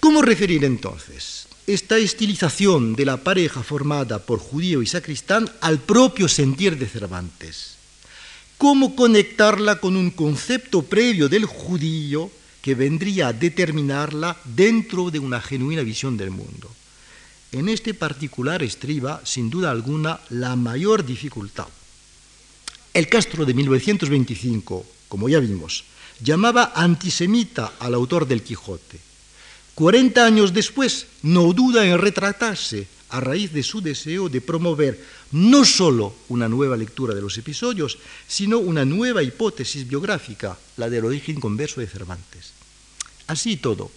¿Cómo 0.00 0.22
referir 0.22 0.64
entonces 0.64 1.48
esta 1.66 1.98
estilización 1.98 2.94
de 2.94 3.04
la 3.04 3.16
pareja 3.16 3.62
formada 3.62 4.20
por 4.20 4.38
judío 4.38 4.82
y 4.82 4.86
sacristán 4.86 5.50
al 5.60 5.80
propio 5.80 6.28
sentir 6.28 6.78
de 6.78 6.86
Cervantes? 6.86 7.76
¿Cómo 8.56 8.94
conectarla 8.94 9.80
con 9.80 9.96
un 9.96 10.10
concepto 10.10 10.82
previo 10.82 11.28
del 11.28 11.44
judío 11.44 12.30
que 12.62 12.74
vendría 12.74 13.28
a 13.28 13.32
determinarla 13.32 14.36
dentro 14.44 15.10
de 15.10 15.18
una 15.18 15.40
genuina 15.40 15.82
visión 15.82 16.16
del 16.16 16.30
mundo? 16.30 16.70
En 17.52 17.68
este 17.68 17.94
particular 17.94 18.62
estriba, 18.62 19.20
sin 19.24 19.50
duda 19.50 19.70
alguna, 19.70 20.20
la 20.30 20.56
mayor 20.56 21.04
dificultad. 21.04 21.66
El 22.96 23.08
Castro 23.08 23.44
de 23.44 23.52
1925, 23.52 24.86
como 25.08 25.28
ya 25.28 25.38
vimos, 25.38 25.84
llamaba 26.18 26.72
antisemita 26.74 27.74
al 27.78 27.92
autor 27.92 28.26
del 28.26 28.42
Quijote. 28.42 28.98
Cuarenta 29.74 30.24
años 30.24 30.54
después, 30.54 31.06
no 31.20 31.52
duda 31.52 31.84
en 31.84 31.98
retratarse 31.98 32.88
a 33.10 33.20
raíz 33.20 33.52
de 33.52 33.62
su 33.62 33.82
deseo 33.82 34.30
de 34.30 34.40
promover 34.40 34.98
no 35.32 35.66
sólo 35.66 36.14
una 36.30 36.48
nueva 36.48 36.74
lectura 36.74 37.14
de 37.14 37.20
los 37.20 37.36
episodios, 37.36 37.98
sino 38.26 38.56
una 38.56 38.86
nueva 38.86 39.22
hipótesis 39.22 39.86
biográfica, 39.86 40.56
la 40.78 40.88
del 40.88 41.04
origen 41.04 41.38
converso 41.38 41.82
de 41.82 41.88
Cervantes. 41.88 42.52
Así 43.26 43.58
todo, 43.58 43.90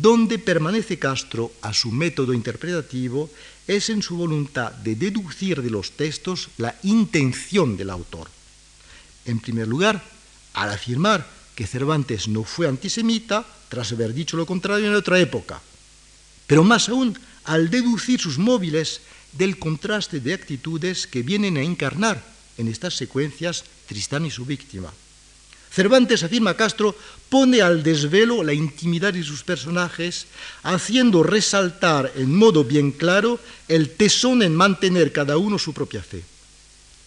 donde 0.00 0.38
permanece 0.38 0.98
Castro 0.98 1.52
a 1.62 1.72
su 1.72 1.90
método 1.90 2.32
interpretativo 2.32 3.30
es 3.66 3.90
en 3.90 4.02
su 4.02 4.16
voluntad 4.16 4.72
de 4.72 4.94
deducir 4.94 5.62
de 5.62 5.70
los 5.70 5.92
textos 5.92 6.48
la 6.58 6.74
intención 6.82 7.76
del 7.76 7.90
autor. 7.90 8.28
En 9.24 9.40
primer 9.40 9.68
lugar, 9.68 10.02
al 10.54 10.70
afirmar 10.70 11.26
que 11.54 11.66
Cervantes 11.66 12.28
no 12.28 12.44
fue 12.44 12.68
antisemita, 12.68 13.44
tras 13.68 13.92
haber 13.92 14.14
dicho 14.14 14.36
lo 14.36 14.46
contrario 14.46 14.86
en 14.86 14.94
otra 14.94 15.20
época, 15.20 15.60
pero 16.46 16.64
más 16.64 16.88
aún 16.88 17.18
al 17.44 17.68
deducir 17.68 18.20
sus 18.20 18.38
móviles 18.38 19.02
del 19.32 19.58
contraste 19.58 20.20
de 20.20 20.34
actitudes 20.34 21.06
que 21.06 21.22
vienen 21.22 21.56
a 21.56 21.62
encarnar 21.62 22.22
en 22.56 22.68
estas 22.68 22.94
secuencias 22.94 23.64
Tristán 23.86 24.24
y 24.24 24.30
su 24.30 24.44
víctima. 24.44 24.92
Cervantes, 25.70 26.22
afirma 26.22 26.54
Castro, 26.54 26.96
pone 27.28 27.60
al 27.60 27.82
desvelo 27.82 28.42
la 28.42 28.52
intimidad 28.52 29.12
de 29.12 29.22
sus 29.22 29.42
personajes, 29.44 30.26
haciendo 30.62 31.22
resaltar 31.22 32.12
en 32.16 32.34
modo 32.34 32.64
bien 32.64 32.90
claro 32.92 33.38
el 33.68 33.90
tesón 33.90 34.42
en 34.42 34.56
mantener 34.56 35.12
cada 35.12 35.36
uno 35.36 35.58
su 35.58 35.72
propia 35.72 36.02
fe. 36.02 36.24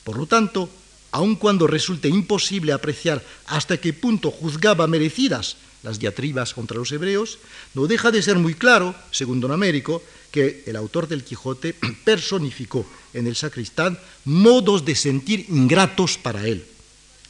Por 0.03 0.17
lo 0.17 0.25
tanto, 0.25 0.69
aun 1.11 1.35
cuando 1.35 1.67
resulte 1.67 2.07
imposible 2.07 2.71
apreciar 2.71 3.23
hasta 3.47 3.77
qué 3.77 3.93
punto 3.93 4.31
juzgaba 4.31 4.87
merecidas 4.87 5.57
las 5.83 5.99
diatribas 5.99 6.53
contra 6.53 6.77
los 6.77 6.91
hebreos, 6.91 7.39
no 7.73 7.87
deja 7.87 8.11
de 8.11 8.21
ser 8.21 8.37
muy 8.37 8.53
claro, 8.53 8.95
según 9.09 9.41
don 9.41 9.51
Américo, 9.51 10.03
que 10.31 10.63
el 10.67 10.75
autor 10.75 11.07
del 11.07 11.23
Quijote 11.23 11.73
personificó 12.05 12.85
en 13.13 13.27
el 13.27 13.35
sacristán 13.35 13.99
modos 14.25 14.85
de 14.85 14.95
sentir 14.95 15.45
ingratos 15.49 16.17
para 16.17 16.45
él. 16.47 16.65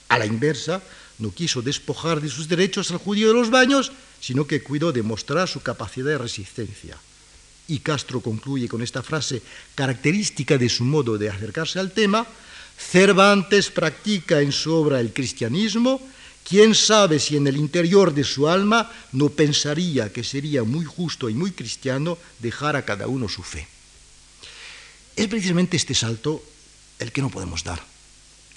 A 0.10 0.20
la 0.20 0.26
inversa, 0.26 0.84
no 1.22 1.34
quiso 1.34 1.62
despojar 1.62 2.20
de 2.20 2.30
sus 2.30 2.48
derechos 2.48 2.92
al 2.92 2.98
judío 2.98 3.30
de 3.30 3.34
los 3.34 3.50
baños, 3.50 3.92
sino 4.20 4.46
que 4.46 4.64
cuidó 4.64 4.92
de 4.92 5.04
mostrar 5.04 5.48
su 5.48 5.62
capacidad 5.62 6.08
de 6.08 6.18
resistencia. 6.18 6.98
Y 7.68 7.80
Castro 7.80 8.20
concluye 8.20 8.68
con 8.68 8.82
esta 8.82 9.02
frase 9.02 9.42
característica 9.76 10.58
de 10.58 10.68
su 10.68 10.84
modo 10.84 11.18
de 11.18 11.30
acercarse 11.30 11.80
al 11.80 11.92
tema, 11.92 12.28
Cervantes 12.78 13.70
practica 13.70 14.42
en 14.42 14.52
su 14.52 14.74
obra 14.74 15.00
el 15.00 15.14
cristianismo 15.14 16.02
¿Quién 16.48 16.76
sabe 16.76 17.20
si 17.20 17.38
en 17.38 17.48
el 17.48 17.58
interior 17.58 18.14
de 18.14 18.24
su 18.24 18.48
alma 18.50 18.92
no 19.12 19.30
pensaría 19.30 20.12
que 20.12 20.24
sería 20.24 20.64
muy 20.64 20.86
justo 20.86 21.30
y 21.30 21.34
muy 21.34 21.52
cristiano 21.52 22.18
dejar 22.40 22.76
a 22.76 22.84
cada 22.84 23.08
uno 23.08 23.30
su 23.30 23.44
fe? 23.44 23.68
Es 25.16 25.28
precisamente 25.28 25.78
este 25.78 25.94
salto 25.94 26.44
el 27.00 27.12
que 27.12 27.22
no 27.22 27.30
podemos 27.30 27.64
dar. 27.64 27.91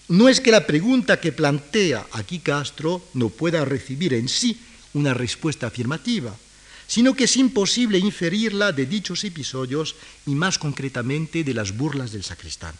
No 0.09 0.29
es 0.29 0.41
que 0.41 0.51
la 0.51 0.67
pregunta 0.67 1.21
que 1.21 1.33
plantea 1.33 2.07
aquí 2.13 2.39
Castro 2.39 3.03
no 3.15 3.31
pueda 3.31 3.65
recibir 3.65 4.13
en 4.15 4.29
sí 4.29 4.61
una 4.93 5.15
respuesta 5.15 5.67
afirmativa, 5.67 6.35
sino 6.87 7.15
que 7.15 7.25
es 7.25 7.37
imposible 7.37 7.99
inferirla 7.99 8.73
de 8.73 8.87
dichos 8.87 9.25
episodios 9.25 9.97
y 10.27 10.35
más 10.35 10.59
concretamente 10.59 11.43
de 11.43 11.55
las 11.55 11.77
burlas 11.77 12.13
del 12.13 12.23
sacristán. 12.23 12.75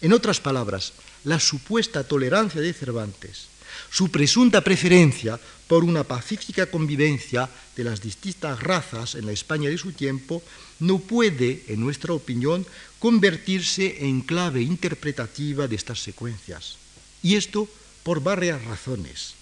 En 0.00 0.12
otras 0.12 0.40
palabras, 0.40 0.92
la 1.24 1.38
supuesta 1.38 2.02
tolerancia 2.04 2.60
de 2.60 2.72
Cervantes 2.72 3.50
su 3.90 4.10
presunta 4.10 4.62
preferencia 4.62 5.38
por 5.66 5.84
una 5.84 6.04
pacífica 6.04 6.66
convivencia 6.66 7.48
de 7.76 7.84
las 7.84 8.00
distintas 8.00 8.60
razas 8.60 9.14
en 9.14 9.26
la 9.26 9.32
España 9.32 9.70
de 9.70 9.78
su 9.78 9.92
tiempo 9.92 10.42
no 10.80 10.98
puede, 10.98 11.64
en 11.68 11.80
nuestra 11.80 12.12
opinión, 12.12 12.66
convertirse 12.98 14.04
en 14.06 14.22
clave 14.22 14.62
interpretativa 14.62 15.68
de 15.68 15.76
estas 15.76 16.02
secuencias. 16.02 16.76
Y 17.22 17.36
esto 17.36 17.68
por 18.02 18.22
varias 18.22 18.64
razones. 18.64 19.34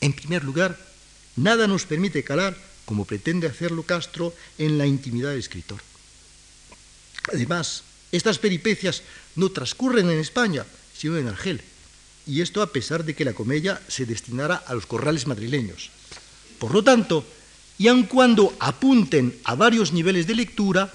En 0.00 0.12
primer 0.12 0.44
lugar, 0.44 0.78
nada 1.36 1.66
nos 1.66 1.84
permite 1.84 2.24
calar, 2.24 2.56
como 2.84 3.04
pretende 3.04 3.46
hacerlo 3.46 3.82
Castro, 3.82 4.34
en 4.58 4.78
la 4.78 4.86
intimidad 4.86 5.30
del 5.30 5.40
escritor. 5.40 5.80
Además, 7.32 7.82
estas 8.12 8.38
peripecias 8.38 9.02
no 9.36 9.50
transcurren 9.50 10.08
en 10.10 10.18
España, 10.18 10.64
sino 10.96 11.16
en 11.16 11.28
Argel, 11.28 11.62
y 12.26 12.40
esto 12.40 12.62
a 12.62 12.72
pesar 12.72 13.04
de 13.04 13.14
que 13.14 13.24
la 13.24 13.32
comedia 13.32 13.80
se 13.88 14.06
destinara 14.06 14.56
a 14.56 14.74
los 14.74 14.86
corrales 14.86 15.26
madrileños. 15.26 15.90
Por 16.58 16.74
lo 16.74 16.84
tanto, 16.84 17.24
y 17.80 17.88
aun 17.88 18.04
cuando 18.04 18.52
apunten 18.60 19.32
a 19.48 19.56
varios 19.56 19.96
niveles 19.96 20.26
de 20.26 20.36
lectura, 20.36 20.92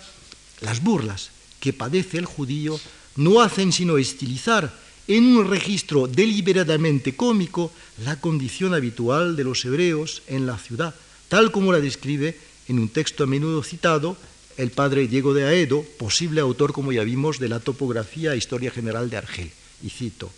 las 0.61 0.83
burlas 0.83 1.31
que 1.59 1.73
padece 1.73 2.19
el 2.19 2.29
judío 2.29 2.79
no 3.15 3.41
hacen 3.41 3.73
sino 3.73 3.97
estilizar 3.97 4.71
en 5.07 5.35
un 5.35 5.49
registro 5.49 6.05
deliberadamente 6.05 7.15
cómico 7.15 7.73
la 8.05 8.21
condición 8.21 8.75
habitual 8.75 9.35
de 9.35 9.43
los 9.43 9.65
hebreos 9.65 10.21
en 10.27 10.45
la 10.45 10.59
ciudad, 10.59 10.93
tal 11.27 11.49
como 11.49 11.73
la 11.73 11.79
describe 11.79 12.37
en 12.67 12.77
un 12.77 12.89
texto 12.89 13.23
a 13.23 13.27
menudo 13.27 13.63
citado 13.63 14.15
el 14.55 14.69
padre 14.69 15.07
Diego 15.07 15.33
de 15.33 15.45
Aedo, 15.45 15.81
posible 15.97 16.39
autor, 16.39 16.71
como 16.71 16.91
ya 16.91 17.03
vimos, 17.03 17.39
de 17.39 17.49
la 17.49 17.59
topografía 17.59 18.33
e 18.33 18.37
historia 18.37 18.69
general 18.69 19.09
de 19.09 19.17
Argel. 19.17 19.49
Y 19.81 19.89
cito, 19.89 20.29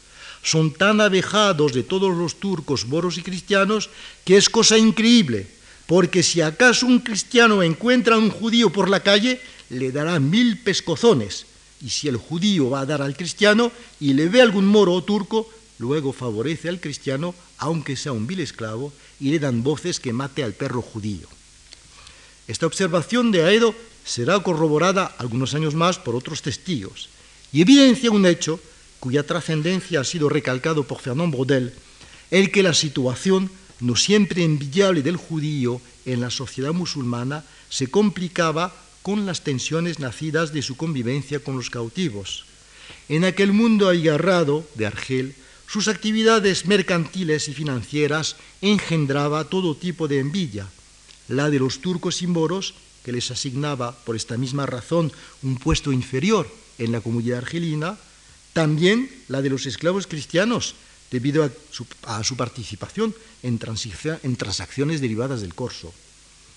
son 0.43 0.71
tan 0.71 1.01
abejados 1.01 1.73
de 1.73 1.83
todos 1.83 2.15
los 2.15 2.39
turcos, 2.39 2.87
moros 2.87 3.17
y 3.17 3.21
cristianos 3.21 3.89
que 4.23 4.37
es 4.37 4.49
cosa 4.49 4.77
increíble, 4.77 5.56
porque 5.87 6.21
si 6.21 6.41
acaso 6.41 6.85
un 6.85 6.99
cristiano 6.99 7.63
encuentra 7.63 8.15
a 8.15 8.19
un 8.19 8.29
judío 8.29 8.69
por 8.69 8.89
la 8.89 8.99
calle, 8.99 9.41
le 9.69 9.91
dará 9.91 10.19
mil 10.19 10.59
pescozones, 10.59 11.45
y 11.81 11.89
si 11.89 12.07
el 12.07 12.17
judío 12.17 12.69
va 12.69 12.81
a 12.81 12.85
dar 12.85 13.01
al 13.01 13.15
cristiano 13.15 13.71
y 13.99 14.13
le 14.13 14.27
ve 14.29 14.41
algún 14.41 14.65
moro 14.65 14.93
o 14.93 15.03
turco, 15.03 15.49
luego 15.79 16.11
favorece 16.11 16.69
al 16.69 16.79
cristiano, 16.79 17.33
aunque 17.57 17.95
sea 17.95 18.11
un 18.11 18.27
vil 18.27 18.41
esclavo, 18.41 18.91
y 19.19 19.31
le 19.31 19.39
dan 19.39 19.63
voces 19.63 19.99
que 19.99 20.13
mate 20.13 20.43
al 20.43 20.53
perro 20.53 20.81
judío. 20.81 21.27
Esta 22.47 22.65
observación 22.65 23.31
de 23.31 23.43
Aedo 23.43 23.73
será 24.03 24.39
corroborada 24.39 25.05
algunos 25.17 25.53
años 25.53 25.75
más 25.75 25.99
por 25.99 26.15
otros 26.15 26.41
testigos, 26.41 27.09
y 27.53 27.61
evidencia 27.61 28.11
un 28.11 28.25
hecho 28.25 28.59
cuya 28.99 29.23
trascendencia 29.23 30.01
ha 30.01 30.03
sido 30.03 30.27
recalcado 30.27 30.83
por 30.83 30.99
Fernand 30.99 31.33
Brodel, 31.33 31.73
el 32.31 32.51
que 32.51 32.63
la 32.63 32.73
situación 32.73 33.49
no 33.79 33.95
siempre 33.95 34.43
envidiable 34.43 35.01
del 35.01 35.17
judío 35.17 35.81
en 36.05 36.21
la 36.21 36.29
sociedad 36.29 36.73
musulmana 36.73 37.43
se 37.69 37.87
complicaba 37.87 38.73
con 39.03 39.25
las 39.25 39.43
tensiones 39.43 39.99
nacidas 39.99 40.53
de 40.53 40.61
su 40.61 40.75
convivencia 40.75 41.39
con 41.39 41.55
los 41.55 41.69
cautivos. 41.69 42.45
en 43.09 43.23
aquel 43.23 43.53
mundo 43.53 43.89
agarrado 43.89 44.67
de 44.75 44.85
Argel, 44.85 45.35
sus 45.67 45.87
actividades 45.87 46.65
mercantiles 46.65 47.47
y 47.47 47.53
financieras 47.53 48.35
engendraba 48.61 49.43
todo 49.45 49.75
tipo 49.75 50.07
de 50.07 50.19
envidia, 50.19 50.67
la 51.27 51.49
de 51.49 51.59
los 51.59 51.79
turcos 51.79 52.21
y 52.21 52.27
moros, 52.27 52.73
que 53.03 53.11
les 53.11 53.31
asignaba 53.31 53.95
por 54.03 54.15
esta 54.15 54.37
misma 54.37 54.65
razón 54.65 55.11
un 55.43 55.57
puesto 55.57 55.91
inferior 55.91 56.49
en 56.77 56.91
la 56.91 57.01
comunidad 57.01 57.39
argelina, 57.39 57.97
también 58.53 59.09
la 59.27 59.41
de 59.41 59.49
los 59.49 59.65
esclavos 59.65 60.07
cristianos, 60.07 60.75
debido 61.11 61.43
a 61.43 62.23
su, 62.23 62.35
participación 62.35 63.15
en, 63.43 63.57
transacciones 63.57 65.01
derivadas 65.01 65.41
del 65.41 65.55
corso. 65.55 65.93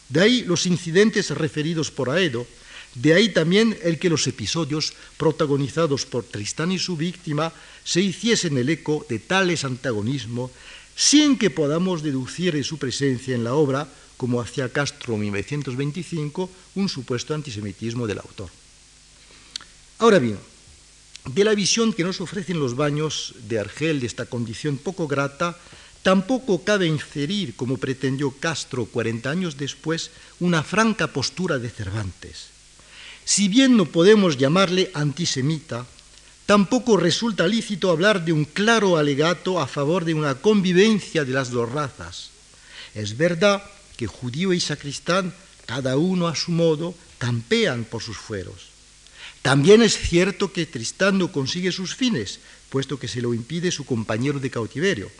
De 0.08 0.20
ahí 0.20 0.42
los 0.42 0.66
incidentes 0.66 1.30
referidos 1.30 1.90
por 1.90 2.10
Aedo, 2.10 2.46
de 2.94 3.14
ahí 3.14 3.28
también 3.28 3.78
el 3.82 3.98
que 3.98 4.10
los 4.10 4.26
episodios 4.26 4.94
protagonizados 5.16 6.06
por 6.06 6.24
Tristán 6.24 6.72
y 6.72 6.78
su 6.78 6.96
víctima 6.96 7.52
se 7.84 8.00
hiciesen 8.00 8.58
el 8.58 8.68
eco 8.68 9.06
de 9.08 9.20
tales 9.20 9.64
antagonismos 9.64 10.50
sin 10.96 11.38
que 11.38 11.50
podamos 11.50 12.02
deducir 12.02 12.52
de 12.54 12.64
su 12.64 12.78
presencia 12.78 13.34
en 13.34 13.44
la 13.44 13.54
obra, 13.54 13.88
como 14.16 14.40
hacía 14.40 14.68
Castro 14.68 15.14
en 15.14 15.20
1925, 15.20 16.50
un 16.74 16.88
supuesto 16.88 17.32
antisemitismo 17.32 18.06
del 18.06 18.18
autor. 18.18 18.50
Ahora 19.98 20.18
bien, 20.18 20.38
de 21.26 21.44
la 21.44 21.54
visión 21.54 21.92
que 21.92 22.04
nos 22.04 22.20
ofrecen 22.20 22.58
los 22.58 22.76
baños 22.76 23.34
de 23.48 23.58
Argel 23.58 24.00
de 24.00 24.06
esta 24.06 24.26
condición 24.26 24.78
poco 24.78 25.06
grata, 25.06 25.58
tampoco 26.02 26.64
cabe 26.64 26.86
inferir, 26.86 27.56
como 27.56 27.76
pretendió 27.76 28.30
Castro 28.40 28.86
40 28.86 29.30
años 29.30 29.56
después, 29.56 30.10
una 30.40 30.62
franca 30.62 31.08
postura 31.08 31.58
de 31.58 31.68
Cervantes. 31.68 32.48
Si 33.24 33.48
bien 33.48 33.76
no 33.76 33.84
podemos 33.84 34.38
llamarle 34.38 34.90
antisemita, 34.94 35.86
tampoco 36.46 36.96
resulta 36.96 37.46
lícito 37.46 37.90
hablar 37.90 38.24
de 38.24 38.32
un 38.32 38.44
claro 38.44 38.96
alegato 38.96 39.60
a 39.60 39.68
favor 39.68 40.04
de 40.04 40.14
una 40.14 40.36
convivencia 40.36 41.24
de 41.24 41.32
las 41.32 41.50
dos 41.50 41.70
razas. 41.70 42.30
Es 42.94 43.16
verdad 43.16 43.62
que 43.96 44.06
judío 44.06 44.52
y 44.52 44.58
sacristán, 44.58 45.34
cada 45.66 45.96
uno 45.96 46.26
a 46.26 46.34
su 46.34 46.50
modo, 46.50 46.94
campean 47.18 47.84
por 47.84 48.02
sus 48.02 48.16
fueros. 48.16 48.69
También 49.42 49.82
es 49.82 49.98
cierto 49.98 50.52
que 50.52 50.66
Tristán 50.66 51.18
no 51.18 51.32
consigue 51.32 51.72
sus 51.72 51.94
fines, 51.94 52.40
puesto 52.68 52.98
que 52.98 53.08
se 53.08 53.22
lo 53.22 53.34
impide 53.34 53.70
su 53.70 53.86
compañero 53.86 54.38
de 54.38 54.50
cautiverio. 54.50 55.10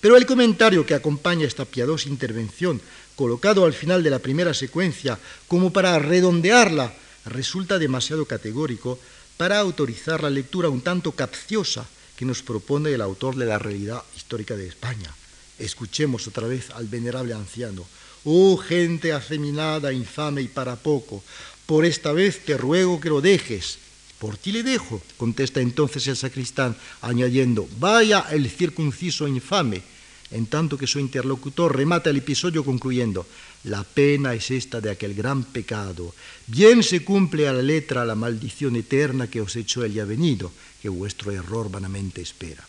Pero 0.00 0.16
el 0.16 0.26
comentario 0.26 0.84
que 0.84 0.94
acompaña 0.94 1.46
esta 1.46 1.64
piadosa 1.64 2.10
intervención, 2.10 2.80
colocado 3.16 3.64
al 3.64 3.72
final 3.72 4.02
de 4.02 4.10
la 4.10 4.18
primera 4.18 4.52
secuencia 4.52 5.18
como 5.48 5.72
para 5.72 5.98
redondearla 5.98 6.94
resulta 7.24 7.78
demasiado 7.78 8.26
categórico 8.26 8.98
para 9.36 9.58
autorizar 9.58 10.22
la 10.22 10.30
lectura 10.30 10.68
un 10.68 10.82
tanto 10.82 11.12
capciosa 11.12 11.86
que 12.16 12.24
nos 12.24 12.42
propone 12.42 12.92
el 12.92 13.00
autor 13.00 13.34
de 13.36 13.46
la 13.46 13.58
realidad 13.58 14.02
histórica 14.14 14.56
de 14.56 14.68
España. 14.68 15.10
Escuchemos 15.58 16.26
otra 16.26 16.46
vez 16.46 16.70
al 16.70 16.86
venerable 16.86 17.34
anciano. 17.34 17.86
Oh 18.24 18.56
gente 18.56 19.12
afeminada, 19.12 19.92
infame 19.92 20.42
y 20.42 20.48
para 20.48 20.76
poco, 20.76 21.22
por 21.66 21.84
esta 21.84 22.12
vez 22.12 22.44
te 22.44 22.56
ruego 22.56 23.00
que 23.00 23.08
lo 23.08 23.20
dejes. 23.20 23.78
Por 24.18 24.36
ti 24.36 24.52
le 24.52 24.62
dejo, 24.62 25.02
contesta 25.16 25.60
entonces 25.60 26.06
el 26.06 26.16
sacristán, 26.16 26.76
añadiendo, 27.02 27.68
vaya 27.78 28.26
el 28.30 28.48
circunciso 28.48 29.28
infame, 29.28 29.82
en 30.30 30.46
tanto 30.46 30.78
que 30.78 30.86
su 30.86 30.98
interlocutor 30.98 31.76
remata 31.76 32.10
el 32.10 32.16
episodio 32.16 32.64
concluyendo, 32.64 33.26
la 33.64 33.82
pena 33.82 34.34
es 34.34 34.50
esta 34.50 34.80
de 34.80 34.90
aquel 34.90 35.14
gran 35.14 35.44
pecado. 35.44 36.14
Bien 36.46 36.82
se 36.82 37.04
cumple 37.04 37.48
a 37.48 37.52
la 37.52 37.62
letra 37.62 38.04
la 38.04 38.14
maldición 38.14 38.76
eterna 38.76 39.26
que 39.26 39.40
os 39.40 39.56
echó 39.56 39.84
el 39.84 39.94
ya 39.94 40.04
venido, 40.04 40.52
que 40.82 40.88
vuestro 40.88 41.32
error 41.32 41.70
vanamente 41.70 42.20
espera. 42.20 42.66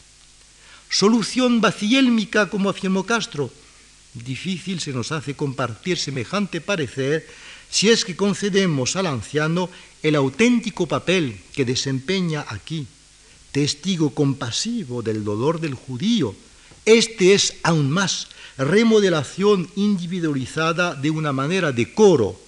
Solución 0.90 1.60
vaciélmica, 1.60 2.50
como 2.50 2.70
afirmó 2.70 3.06
Castro. 3.06 3.52
Difícil 4.14 4.80
se 4.80 4.94
nos 4.94 5.12
hace 5.12 5.36
compartir 5.36 5.98
semejante 5.98 6.62
parecer 6.62 7.28
si 7.70 7.90
es 7.90 8.06
que 8.06 8.16
concedemos 8.16 8.96
al 8.96 9.08
anciano 9.08 9.70
el 10.04 10.16
auténtico 10.16 10.88
papel 10.88 11.40
que 11.54 11.66
desempeña 11.66 12.46
aquí, 12.48 12.88
testigo 13.52 14.12
compasivo 14.12 15.02
del 15.02 15.24
dolor 15.24 15.60
del 15.60 15.74
judío. 15.74 16.36
Este 16.86 17.34
es 17.34 17.56
aún 17.64 17.90
más 17.90 18.28
remodelación 18.58 19.70
individualizada 19.76 20.94
de 20.94 21.10
una 21.10 21.34
manera 21.34 21.72
de 21.72 21.94
coro. 21.94 22.40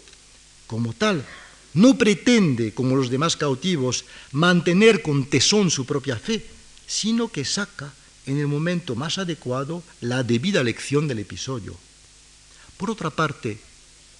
Como 0.67 0.93
tal, 0.93 1.25
no 1.73 1.97
pretende, 1.97 2.73
como 2.73 2.95
los 2.95 3.10
demás 3.10 3.38
cautivos, 3.38 4.06
mantener 4.32 5.01
con 5.01 5.25
tesón 5.25 5.71
su 5.71 5.86
propia 5.86 6.17
fe, 6.17 6.45
sino 6.86 7.30
que 7.30 7.45
saca 7.45 7.93
en 8.25 8.38
el 8.38 8.47
momento 8.47 8.95
más 8.95 9.17
adecuado 9.17 9.84
la 10.01 10.23
debida 10.23 10.63
lección 10.63 11.08
del 11.08 11.19
episodio. 11.19 11.75
Por 12.77 12.91
otra 12.91 13.10
parte, 13.10 13.60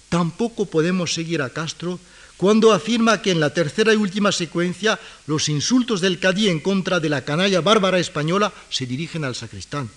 tampoco 0.08 0.66
podemos 0.66 1.14
seguir 1.14 1.42
a 1.42 1.50
Castro 1.50 1.98
cuando 2.36 2.72
afirma 2.72 3.20
que 3.20 3.32
en 3.32 3.40
la 3.40 3.52
tercera 3.52 3.92
y 3.92 3.96
última 3.96 4.30
secuencia 4.30 4.98
los 5.26 5.48
insultos 5.48 6.00
del 6.00 6.20
Cadí 6.20 6.48
en 6.48 6.60
contra 6.60 7.00
de 7.00 7.08
la 7.08 7.24
canalla 7.24 7.60
bárbara 7.60 7.98
española 7.98 8.52
se 8.70 8.86
dirigen 8.86 9.24
al 9.24 9.34
sacristán. 9.34 9.90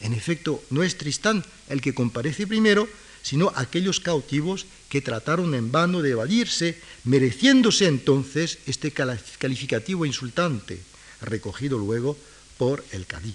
En 0.00 0.14
efecto, 0.14 0.62
no 0.70 0.82
es 0.82 0.98
Tristán 0.98 1.44
el 1.68 1.80
que 1.80 1.94
comparece 1.94 2.46
primero, 2.46 2.88
sino 3.22 3.52
aquellos 3.54 4.00
cautivos 4.00 4.66
que 4.88 5.00
trataron 5.00 5.54
en 5.54 5.70
vano 5.70 6.02
de 6.02 6.10
evadirse, 6.10 6.80
mereciéndose 7.04 7.86
entonces 7.86 8.58
este 8.66 8.90
calificativo 8.90 10.04
insultante, 10.04 10.80
recogido 11.20 11.78
luego 11.78 12.16
por 12.58 12.84
el 12.90 13.06
Cadí. 13.06 13.34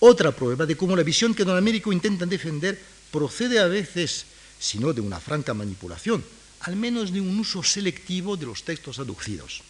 Otra 0.00 0.32
prueba 0.32 0.64
de 0.64 0.76
cómo 0.76 0.96
la 0.96 1.02
visión 1.02 1.34
que 1.34 1.44
don 1.44 1.58
Américo 1.58 1.92
intenta 1.92 2.24
defender 2.24 2.80
procede 3.10 3.58
a 3.58 3.66
veces, 3.66 4.24
si 4.58 4.78
no 4.78 4.92
de 4.92 5.00
una 5.00 5.20
franca 5.20 5.54
manipulación, 5.54 6.24
al 6.60 6.76
menos 6.76 7.12
de 7.12 7.20
un 7.20 7.38
uso 7.38 7.62
selectivo 7.62 8.36
de 8.36 8.46
los 8.46 8.64
textos 8.64 8.98
aducidos. 8.98 9.62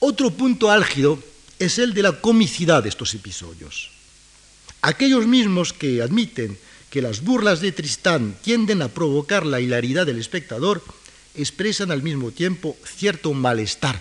Otro 0.00 0.30
punto 0.30 0.70
álgido 0.70 1.18
es 1.58 1.78
el 1.78 1.94
de 1.94 2.02
la 2.02 2.20
comicidad 2.20 2.82
de 2.82 2.90
estos 2.90 3.14
episodios. 3.14 3.90
Aquellos 4.82 5.26
mismos 5.26 5.72
que 5.72 6.02
admiten 6.02 6.58
que 6.90 7.02
las 7.02 7.22
burlas 7.22 7.60
de 7.60 7.72
Tristán 7.72 8.36
tienden 8.42 8.82
a 8.82 8.88
provocar 8.88 9.46
la 9.46 9.60
hilaridad 9.60 10.06
del 10.06 10.20
espectador, 10.20 10.84
expresan 11.34 11.90
al 11.90 12.02
mismo 12.02 12.30
tiempo 12.30 12.76
cierto 12.84 13.32
malestar 13.32 14.00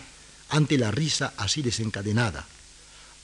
ante 0.50 0.78
la 0.78 0.92
risa 0.92 1.34
así 1.38 1.62
desencadenada. 1.62 2.46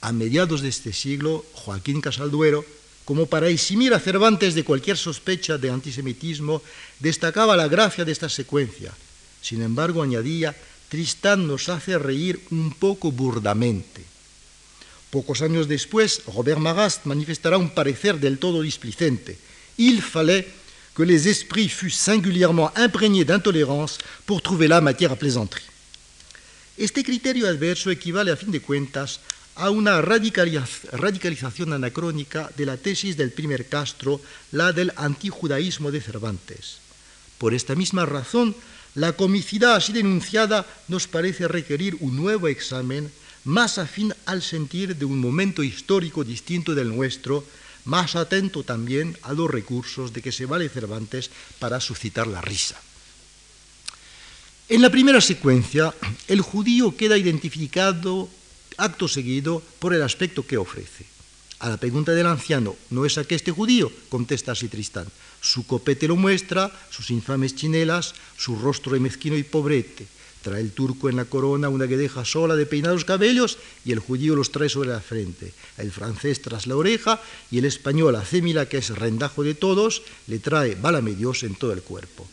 A 0.00 0.12
mediados 0.12 0.62
de 0.62 0.70
este 0.70 0.92
siglo, 0.92 1.44
Joaquín 1.52 2.00
Casalduero, 2.00 2.64
como 3.10 3.26
para 3.26 3.50
eximir 3.50 3.90
a 3.90 3.98
Cervantes 3.98 4.54
de 4.54 4.62
cualquier 4.62 4.94
sospecha 4.94 5.58
de 5.58 5.66
antisemitismo, 5.66 6.62
destacaba 7.02 7.58
la 7.58 7.66
gracia 7.66 8.04
de 8.04 8.12
esta 8.12 8.28
secuencia. 8.28 8.94
Sin 9.42 9.62
embargo, 9.62 10.04
añadía, 10.04 10.54
Tristán 10.88 11.48
nos 11.48 11.68
hace 11.68 11.98
reír 11.98 12.38
un 12.52 12.70
poco 12.70 13.10
burdamente. 13.10 14.06
Pocos 15.10 15.42
años 15.42 15.66
después, 15.66 16.22
Robert 16.32 16.60
Marast 16.60 17.04
manifestará 17.04 17.58
un 17.58 17.74
parecer 17.74 18.20
del 18.20 18.38
todo 18.38 18.62
displicente. 18.62 19.36
Il 19.76 20.02
fallait 20.02 20.46
que 20.94 21.02
les 21.02 21.26
esprits 21.26 21.68
fussent 21.68 21.98
singulièrement 21.98 22.70
imprégnés 22.76 23.24
d'intolérance 23.24 23.98
pour 24.24 24.40
trouver 24.40 24.68
la 24.68 24.80
matière 24.80 25.10
à 25.10 25.16
plaisanterie. 25.16 25.66
Este 26.78 27.02
criterio 27.02 27.48
adverso 27.48 27.90
equivale, 27.90 28.30
a 28.30 28.36
fin 28.36 28.52
de 28.52 28.62
cuentas, 28.62 29.18
a 29.60 29.68
una 29.68 30.00
radicalización 30.00 31.74
anacrónica 31.74 32.50
de 32.56 32.64
la 32.64 32.78
tesis 32.78 33.16
del 33.16 33.30
primer 33.30 33.68
Castro, 33.68 34.20
la 34.52 34.72
del 34.72 34.90
antijudaísmo 34.96 35.92
de 35.92 36.00
Cervantes. 36.00 36.78
Por 37.36 37.52
esta 37.52 37.74
misma 37.74 38.06
razón, 38.06 38.56
la 38.94 39.12
comicidad 39.12 39.76
así 39.76 39.92
denunciada 39.92 40.66
nos 40.88 41.06
parece 41.06 41.46
requerir 41.46 41.98
un 42.00 42.16
nuevo 42.16 42.48
examen 42.48 43.12
más 43.44 43.76
afín 43.76 44.14
al 44.24 44.40
sentir 44.40 44.96
de 44.96 45.04
un 45.04 45.20
momento 45.20 45.62
histórico 45.62 46.24
distinto 46.24 46.74
del 46.74 46.88
nuestro, 46.88 47.44
más 47.84 48.16
atento 48.16 48.64
también 48.64 49.16
a 49.22 49.34
los 49.34 49.50
recursos 49.50 50.14
de 50.14 50.22
que 50.22 50.32
se 50.32 50.46
vale 50.46 50.70
Cervantes 50.70 51.30
para 51.58 51.80
suscitar 51.80 52.26
la 52.26 52.40
risa. 52.40 52.80
En 54.70 54.80
la 54.80 54.88
primera 54.88 55.20
secuencia, 55.20 55.92
el 56.28 56.40
judío 56.40 56.96
queda 56.96 57.18
identificado 57.18 58.30
acto 58.80 59.08
seguido 59.08 59.62
por 59.78 59.94
el 59.94 60.02
aspecto 60.02 60.46
que 60.46 60.56
ofrece. 60.56 61.06
A 61.60 61.68
la 61.68 61.76
pregunta 61.76 62.12
del 62.12 62.26
anciano, 62.26 62.76
¿no 62.90 63.04
es 63.04 63.18
aqueste 63.18 63.52
judío? 63.52 63.92
Contesta 64.08 64.52
así 64.52 64.68
Tristán. 64.68 65.06
Su 65.40 65.66
copete 65.66 66.08
lo 66.08 66.16
muestra, 66.16 66.72
sus 66.90 67.10
infames 67.10 67.54
chinelas, 67.54 68.14
su 68.36 68.56
rostro 68.56 68.92
de 68.92 69.00
mezquino 69.00 69.36
y 69.36 69.42
pobrete 69.42 70.06
Trae 70.42 70.60
el 70.60 70.72
turco 70.72 71.10
en 71.10 71.16
la 71.16 71.26
corona 71.26 71.68
una 71.68 71.84
guedeja 71.84 72.24
sola 72.24 72.56
de 72.56 72.64
peinados 72.64 73.04
cabellos 73.04 73.58
y 73.84 73.92
el 73.92 73.98
judío 73.98 74.34
los 74.34 74.50
trae 74.50 74.70
sobre 74.70 74.88
la 74.88 75.00
frente. 75.00 75.52
El 75.76 75.92
francés 75.92 76.40
tras 76.40 76.66
la 76.66 76.76
oreja 76.76 77.20
y 77.50 77.58
el 77.58 77.66
español 77.66 78.16
acémila, 78.16 78.66
que 78.66 78.78
es 78.78 78.88
rendajo 78.88 79.42
de 79.42 79.54
todos, 79.54 80.02
le 80.28 80.38
trae 80.38 80.76
válame 80.76 81.14
Dios 81.14 81.42
en 81.42 81.54
todo 81.56 81.72
el 81.72 81.82
cuerpo. 81.82 82.26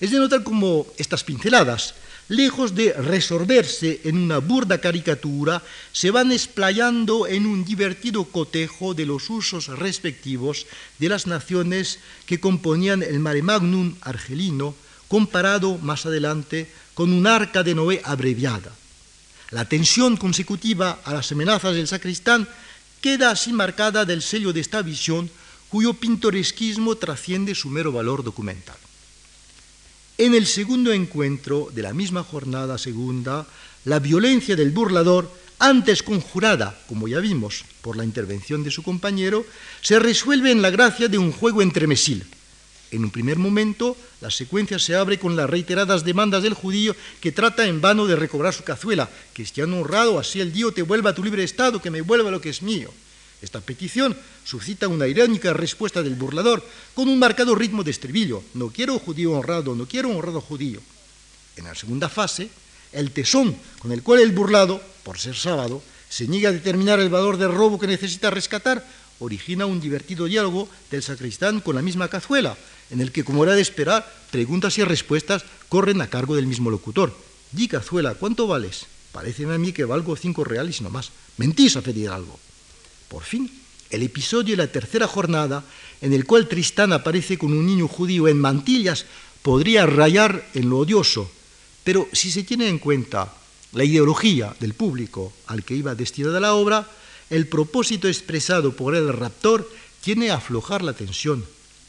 Es 0.00 0.10
de 0.10 0.18
notar 0.18 0.42
cómo 0.42 0.86
estas 0.98 1.24
pinceladas 1.24 1.94
lejos 2.28 2.74
de 2.74 2.92
resolverse 2.92 4.00
en 4.04 4.16
una 4.16 4.38
burda 4.38 4.80
caricatura, 4.80 5.62
se 5.92 6.10
van 6.10 6.32
explayando 6.32 7.26
en 7.26 7.46
un 7.46 7.64
divertido 7.64 8.24
cotejo 8.24 8.94
de 8.94 9.06
los 9.06 9.30
usos 9.30 9.68
respectivos 9.68 10.66
de 10.98 11.08
las 11.08 11.26
naciones 11.26 12.00
que 12.26 12.40
componían 12.40 13.02
el 13.02 13.20
mare 13.20 13.42
magnum 13.42 13.94
argelino, 14.00 14.74
comparado 15.08 15.78
más 15.78 16.06
adelante 16.06 16.68
con 16.94 17.12
un 17.12 17.26
arca 17.26 17.62
de 17.62 17.74
Noé 17.74 18.00
abreviada. 18.04 18.72
La 19.50 19.64
tensión 19.64 20.16
consecutiva 20.16 20.98
a 21.04 21.14
las 21.14 21.30
amenazas 21.30 21.74
del 21.76 21.86
sacristán 21.86 22.48
queda 23.00 23.30
así 23.30 23.52
marcada 23.52 24.04
del 24.04 24.22
sello 24.22 24.52
de 24.52 24.60
esta 24.60 24.82
visión 24.82 25.30
cuyo 25.68 25.94
pintoresquismo 25.94 26.96
trasciende 26.96 27.54
su 27.54 27.68
mero 27.68 27.92
valor 27.92 28.24
documental. 28.24 28.76
En 30.18 30.34
el 30.34 30.46
segundo 30.46 30.94
encuentro 30.94 31.68
de 31.74 31.82
la 31.82 31.92
misma 31.92 32.24
jornada 32.24 32.78
segunda, 32.78 33.46
la 33.84 33.98
violencia 33.98 34.56
del 34.56 34.70
burlador, 34.70 35.30
antes 35.58 36.02
conjurada, 36.02 36.78
como 36.88 37.06
ya 37.06 37.20
vimos, 37.20 37.66
por 37.82 37.98
la 37.98 38.04
intervención 38.04 38.64
de 38.64 38.70
su 38.70 38.82
compañero, 38.82 39.44
se 39.82 39.98
resuelve 39.98 40.50
en 40.50 40.62
la 40.62 40.70
gracia 40.70 41.08
de 41.08 41.18
un 41.18 41.32
juego 41.32 41.60
entremesil. 41.60 42.24
En 42.92 43.04
un 43.04 43.10
primer 43.10 43.36
momento, 43.36 43.94
la 44.22 44.30
secuencia 44.30 44.78
se 44.78 44.96
abre 44.96 45.18
con 45.18 45.36
las 45.36 45.50
reiteradas 45.50 46.02
demandas 46.02 46.42
del 46.42 46.54
judío 46.54 46.96
que 47.20 47.32
trata 47.32 47.66
en 47.66 47.82
vano 47.82 48.06
de 48.06 48.16
recobrar 48.16 48.54
su 48.54 48.64
cazuela. 48.64 49.10
Cristiano 49.34 49.80
honrado, 49.80 50.18
así 50.18 50.40
el 50.40 50.50
Dios 50.50 50.72
te 50.72 50.80
vuelva 50.80 51.10
a 51.10 51.14
tu 51.14 51.22
libre 51.22 51.44
estado, 51.44 51.82
que 51.82 51.90
me 51.90 52.00
vuelva 52.00 52.30
lo 52.30 52.40
que 52.40 52.48
es 52.48 52.62
mío. 52.62 52.90
Esta 53.42 53.60
petición 53.60 54.16
suscita 54.44 54.88
una 54.88 55.06
irónica 55.06 55.52
respuesta 55.52 56.02
del 56.02 56.14
burlador 56.14 56.64
con 56.94 57.08
un 57.08 57.18
marcado 57.18 57.54
ritmo 57.54 57.84
de 57.84 57.90
estribillo. 57.90 58.42
No 58.54 58.68
quiero 58.68 58.98
judío 58.98 59.32
honrado, 59.32 59.74
no 59.74 59.86
quiero 59.86 60.10
honrado 60.10 60.40
judío. 60.40 60.80
En 61.56 61.64
la 61.64 61.74
segunda 61.74 62.08
fase, 62.08 62.48
el 62.92 63.10
tesón 63.10 63.56
con 63.78 63.92
el 63.92 64.02
cual 64.02 64.20
el 64.20 64.32
burlado, 64.32 64.80
por 65.02 65.18
ser 65.18 65.36
sábado, 65.36 65.82
se 66.08 66.28
niega 66.28 66.48
a 66.48 66.52
determinar 66.52 67.00
el 67.00 67.10
valor 67.10 67.36
del 67.36 67.52
robo 67.52 67.78
que 67.78 67.86
necesita 67.86 68.30
rescatar, 68.30 68.86
origina 69.18 69.66
un 69.66 69.80
divertido 69.80 70.26
diálogo 70.26 70.68
del 70.90 71.02
sacristán 71.02 71.60
con 71.60 71.74
la 71.74 71.82
misma 71.82 72.08
cazuela, 72.08 72.56
en 72.90 73.00
el 73.00 73.12
que, 73.12 73.24
como 73.24 73.44
era 73.44 73.54
de 73.54 73.62
esperar, 73.62 74.06
preguntas 74.30 74.78
y 74.78 74.84
respuestas 74.84 75.44
corren 75.68 76.00
a 76.00 76.08
cargo 76.08 76.36
del 76.36 76.46
mismo 76.46 76.70
locutor. 76.70 77.16
Di, 77.52 77.68
cazuela, 77.68 78.14
¿cuánto 78.14 78.46
vales? 78.46 78.86
Pareceme 79.12 79.54
a 79.54 79.58
mí 79.58 79.72
que 79.72 79.84
valgo 79.84 80.16
cinco 80.16 80.44
reales 80.44 80.80
y 80.80 80.84
no 80.84 80.90
más. 80.90 81.10
Mentís 81.38 81.76
a 81.76 81.82
pedir 81.82 82.10
algo. 82.10 82.38
Por 83.08 83.22
fin, 83.22 83.50
el 83.90 84.02
episodio 84.02 84.56
de 84.56 84.62
la 84.62 84.72
tercera 84.72 85.06
jornada, 85.06 85.64
en 86.00 86.12
el 86.12 86.24
cual 86.24 86.48
Tristán 86.48 86.92
aparece 86.92 87.38
con 87.38 87.52
un 87.52 87.66
niño 87.66 87.88
judío 87.88 88.28
en 88.28 88.38
mantillas, 88.38 89.06
podría 89.42 89.86
rayar 89.86 90.48
en 90.54 90.68
lo 90.68 90.78
odioso, 90.78 91.30
pero 91.84 92.08
si 92.12 92.32
se 92.32 92.42
tiene 92.42 92.68
en 92.68 92.78
cuenta 92.78 93.32
la 93.72 93.84
ideología 93.84 94.56
del 94.58 94.74
público 94.74 95.32
al 95.46 95.64
que 95.64 95.76
iba 95.76 95.94
destinada 95.94 96.40
la 96.40 96.54
obra, 96.54 96.90
el 97.30 97.46
propósito 97.46 98.08
expresado 98.08 98.74
por 98.74 98.94
el 98.94 99.12
raptor 99.12 99.70
tiene 100.00 100.30
a 100.30 100.36
aflojar 100.36 100.82
la 100.82 100.92
tensión. 100.92 101.44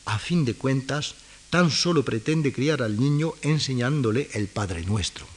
A 0.05 0.19
fin 0.19 0.45
de 0.45 0.53
cuentas, 0.53 1.15
tan 1.49 1.71
solo 1.71 2.03
pretende 2.03 2.53
criar 2.53 2.81
al 2.81 2.99
niño 2.99 3.33
enseñándole 3.41 4.29
el 4.33 4.47
Padre 4.47 4.83
Nuestro. 4.83 5.36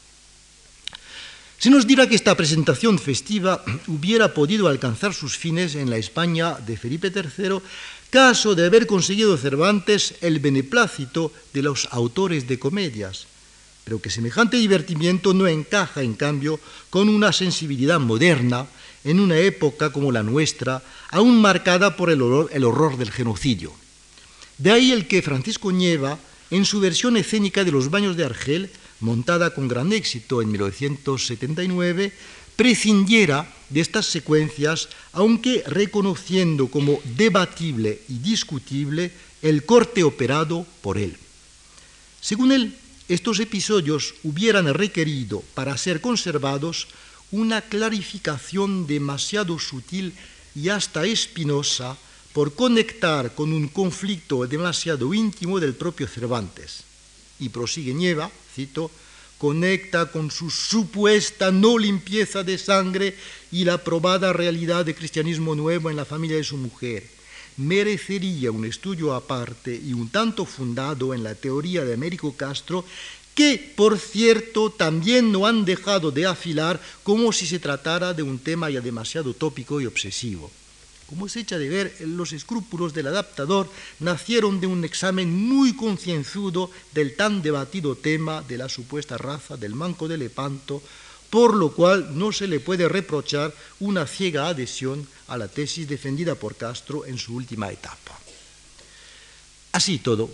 Se 1.60 1.68
nos 1.68 1.86
dirá 1.86 2.08
que 2.08 2.16
esta 2.16 2.34
presentación 2.34 2.98
festiva 2.98 3.62
hubiera 3.86 4.32
podido 4.32 4.66
alcanzar 4.66 5.12
sus 5.12 5.36
fines 5.36 5.74
en 5.74 5.90
la 5.90 5.98
España 5.98 6.56
de 6.56 6.78
Felipe 6.78 7.12
III, 7.12 7.60
caso 8.08 8.54
de 8.54 8.64
haber 8.64 8.86
conseguido 8.86 9.36
Cervantes 9.36 10.14
el 10.22 10.40
beneplácito 10.40 11.30
de 11.52 11.60
los 11.60 11.86
autores 11.90 12.48
de 12.48 12.58
comedias, 12.58 13.26
pero 13.84 14.00
que 14.00 14.08
semejante 14.08 14.56
divertimiento 14.56 15.34
no 15.34 15.46
encaja, 15.46 16.00
en 16.00 16.14
cambio, 16.14 16.58
con 16.88 17.10
una 17.10 17.30
sensibilidad 17.30 18.00
moderna 18.00 18.64
en 19.04 19.20
una 19.20 19.36
época 19.36 19.92
como 19.92 20.12
la 20.12 20.22
nuestra, 20.22 20.82
aún 21.10 21.42
marcada 21.42 21.94
por 21.94 22.08
el 22.08 22.22
horror, 22.22 22.48
el 22.54 22.64
horror 22.64 22.96
del 22.96 23.12
genocidio. 23.12 23.70
De 24.56 24.72
ahí 24.72 24.92
el 24.92 25.06
que 25.06 25.20
Francisco 25.20 25.72
Nieva, 25.72 26.18
en 26.50 26.64
su 26.64 26.80
versión 26.80 27.18
escénica 27.18 27.64
de 27.64 27.72
Los 27.72 27.90
Baños 27.90 28.16
de 28.16 28.24
Argel, 28.24 28.70
montada 29.00 29.54
con 29.54 29.68
gran 29.68 29.92
éxito 29.92 30.42
en 30.42 30.52
1979, 30.52 32.12
prescindiera 32.56 33.52
de 33.70 33.80
estas 33.80 34.06
secuencias, 34.06 34.88
aunque 35.12 35.64
reconociendo 35.66 36.68
como 36.68 37.00
debatible 37.16 38.02
y 38.08 38.18
discutible 38.18 39.12
el 39.42 39.64
corte 39.64 40.04
operado 40.04 40.66
por 40.82 40.98
él. 40.98 41.16
Según 42.20 42.52
él, 42.52 42.76
estos 43.08 43.40
episodios 43.40 44.14
hubieran 44.22 44.72
requerido, 44.74 45.42
para 45.54 45.76
ser 45.78 46.00
conservados, 46.00 46.88
una 47.32 47.62
clarificación 47.62 48.86
demasiado 48.86 49.58
sutil 49.58 50.12
y 50.54 50.68
hasta 50.68 51.06
espinosa 51.06 51.96
por 52.32 52.54
conectar 52.54 53.34
con 53.34 53.52
un 53.52 53.68
conflicto 53.68 54.46
demasiado 54.46 55.14
íntimo 55.14 55.58
del 55.58 55.74
propio 55.74 56.06
Cervantes. 56.06 56.89
Y 57.40 57.48
prosigue 57.48 57.94
Nieva, 57.94 58.30
cito, 58.54 58.90
conecta 59.38 60.12
con 60.12 60.30
su 60.30 60.50
supuesta 60.50 61.50
no 61.50 61.78
limpieza 61.78 62.44
de 62.44 62.58
sangre 62.58 63.16
y 63.50 63.64
la 63.64 63.82
probada 63.82 64.34
realidad 64.34 64.84
de 64.84 64.94
cristianismo 64.94 65.54
nuevo 65.54 65.88
en 65.88 65.96
la 65.96 66.04
familia 66.04 66.36
de 66.36 66.44
su 66.44 66.58
mujer. 66.58 67.04
Merecería 67.56 68.52
un 68.52 68.66
estudio 68.66 69.14
aparte 69.14 69.74
y 69.74 69.94
un 69.94 70.10
tanto 70.10 70.44
fundado 70.44 71.14
en 71.14 71.24
la 71.24 71.34
teoría 71.34 71.84
de 71.84 71.94
Américo 71.94 72.36
Castro, 72.36 72.84
que, 73.34 73.72
por 73.74 73.98
cierto, 73.98 74.70
también 74.70 75.32
no 75.32 75.46
han 75.46 75.64
dejado 75.64 76.10
de 76.10 76.26
afilar 76.26 76.78
como 77.02 77.32
si 77.32 77.46
se 77.46 77.58
tratara 77.58 78.12
de 78.12 78.22
un 78.22 78.38
tema 78.38 78.68
ya 78.68 78.82
demasiado 78.82 79.32
tópico 79.32 79.80
y 79.80 79.86
obsesivo. 79.86 80.50
Como 81.10 81.28
se 81.28 81.40
echa 81.40 81.58
de 81.58 81.68
ver, 81.68 81.96
los 82.06 82.32
escrúpulos 82.32 82.94
del 82.94 83.08
adaptador 83.08 83.68
nacieron 83.98 84.60
de 84.60 84.68
un 84.68 84.84
examen 84.84 85.28
muy 85.28 85.74
concienzudo 85.74 86.70
del 86.94 87.16
tan 87.16 87.42
debatido 87.42 87.96
tema 87.96 88.42
de 88.42 88.56
la 88.56 88.68
supuesta 88.68 89.18
raza 89.18 89.56
del 89.56 89.74
manco 89.74 90.06
de 90.06 90.16
Lepanto, 90.16 90.80
por 91.28 91.56
lo 91.56 91.72
cual 91.72 92.16
no 92.16 92.30
se 92.30 92.46
le 92.46 92.60
puede 92.60 92.88
reprochar 92.88 93.52
una 93.80 94.06
ciega 94.06 94.46
adhesión 94.46 95.04
a 95.26 95.36
la 95.36 95.48
tesis 95.48 95.88
defendida 95.88 96.36
por 96.36 96.54
Castro 96.54 97.04
en 97.04 97.18
su 97.18 97.34
última 97.34 97.72
etapa. 97.72 98.16
Así 99.72 99.98
todo, 99.98 100.30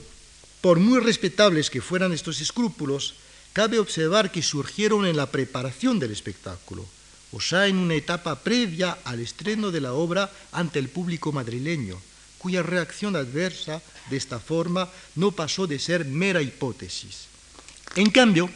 por 0.60 0.78
muy 0.78 1.00
respetables 1.00 1.70
que 1.70 1.80
fueran 1.80 2.12
estos 2.12 2.42
escrúpulos, 2.42 3.14
cabe 3.54 3.78
observar 3.78 4.30
que 4.30 4.42
surgieron 4.42 5.06
en 5.06 5.16
la 5.16 5.30
preparación 5.32 5.98
del 5.98 6.12
espectáculo 6.12 6.84
o 7.36 7.40
sea, 7.40 7.66
en 7.66 7.76
una 7.76 7.92
etapa 7.92 8.40
previa 8.40 8.96
al 9.04 9.20
estreno 9.20 9.70
de 9.70 9.82
la 9.82 9.92
obra 9.92 10.32
ante 10.52 10.78
el 10.78 10.88
público 10.88 11.32
madrileño, 11.32 12.00
cuya 12.38 12.62
reacción 12.62 13.14
adversa 13.14 13.82
de 14.08 14.16
esta 14.16 14.40
forma 14.40 14.88
no 15.16 15.32
pasó 15.32 15.66
de 15.66 15.78
ser 15.78 16.06
mera 16.06 16.40
hipótesis. 16.40 17.28
En 17.94 18.08
cambio, 18.08 18.48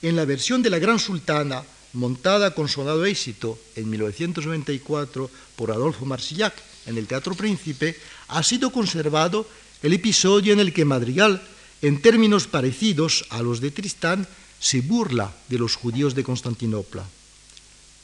en 0.00 0.16
la 0.16 0.24
versión 0.24 0.62
de 0.62 0.70
la 0.70 0.78
Gran 0.78 0.98
Sultana, 0.98 1.64
montada 1.92 2.54
con 2.54 2.66
sonado 2.66 3.04
éxito 3.04 3.58
en 3.76 3.90
1994 3.90 5.28
por 5.54 5.70
Adolfo 5.70 6.06
Marsillac 6.06 6.54
en 6.86 6.96
el 6.96 7.06
Teatro 7.06 7.34
Príncipe, 7.34 7.94
ha 8.28 8.42
sido 8.42 8.72
conservado 8.72 9.46
el 9.82 9.92
episodio 9.92 10.54
en 10.54 10.60
el 10.60 10.72
que 10.72 10.86
Madrigal, 10.86 11.42
en 11.82 12.00
términos 12.00 12.46
parecidos 12.46 13.26
a 13.28 13.42
los 13.42 13.60
de 13.60 13.70
Tristán, 13.70 14.26
se 14.60 14.80
burla 14.80 15.36
de 15.50 15.58
los 15.58 15.76
judíos 15.76 16.14
de 16.14 16.24
Constantinopla. 16.24 17.04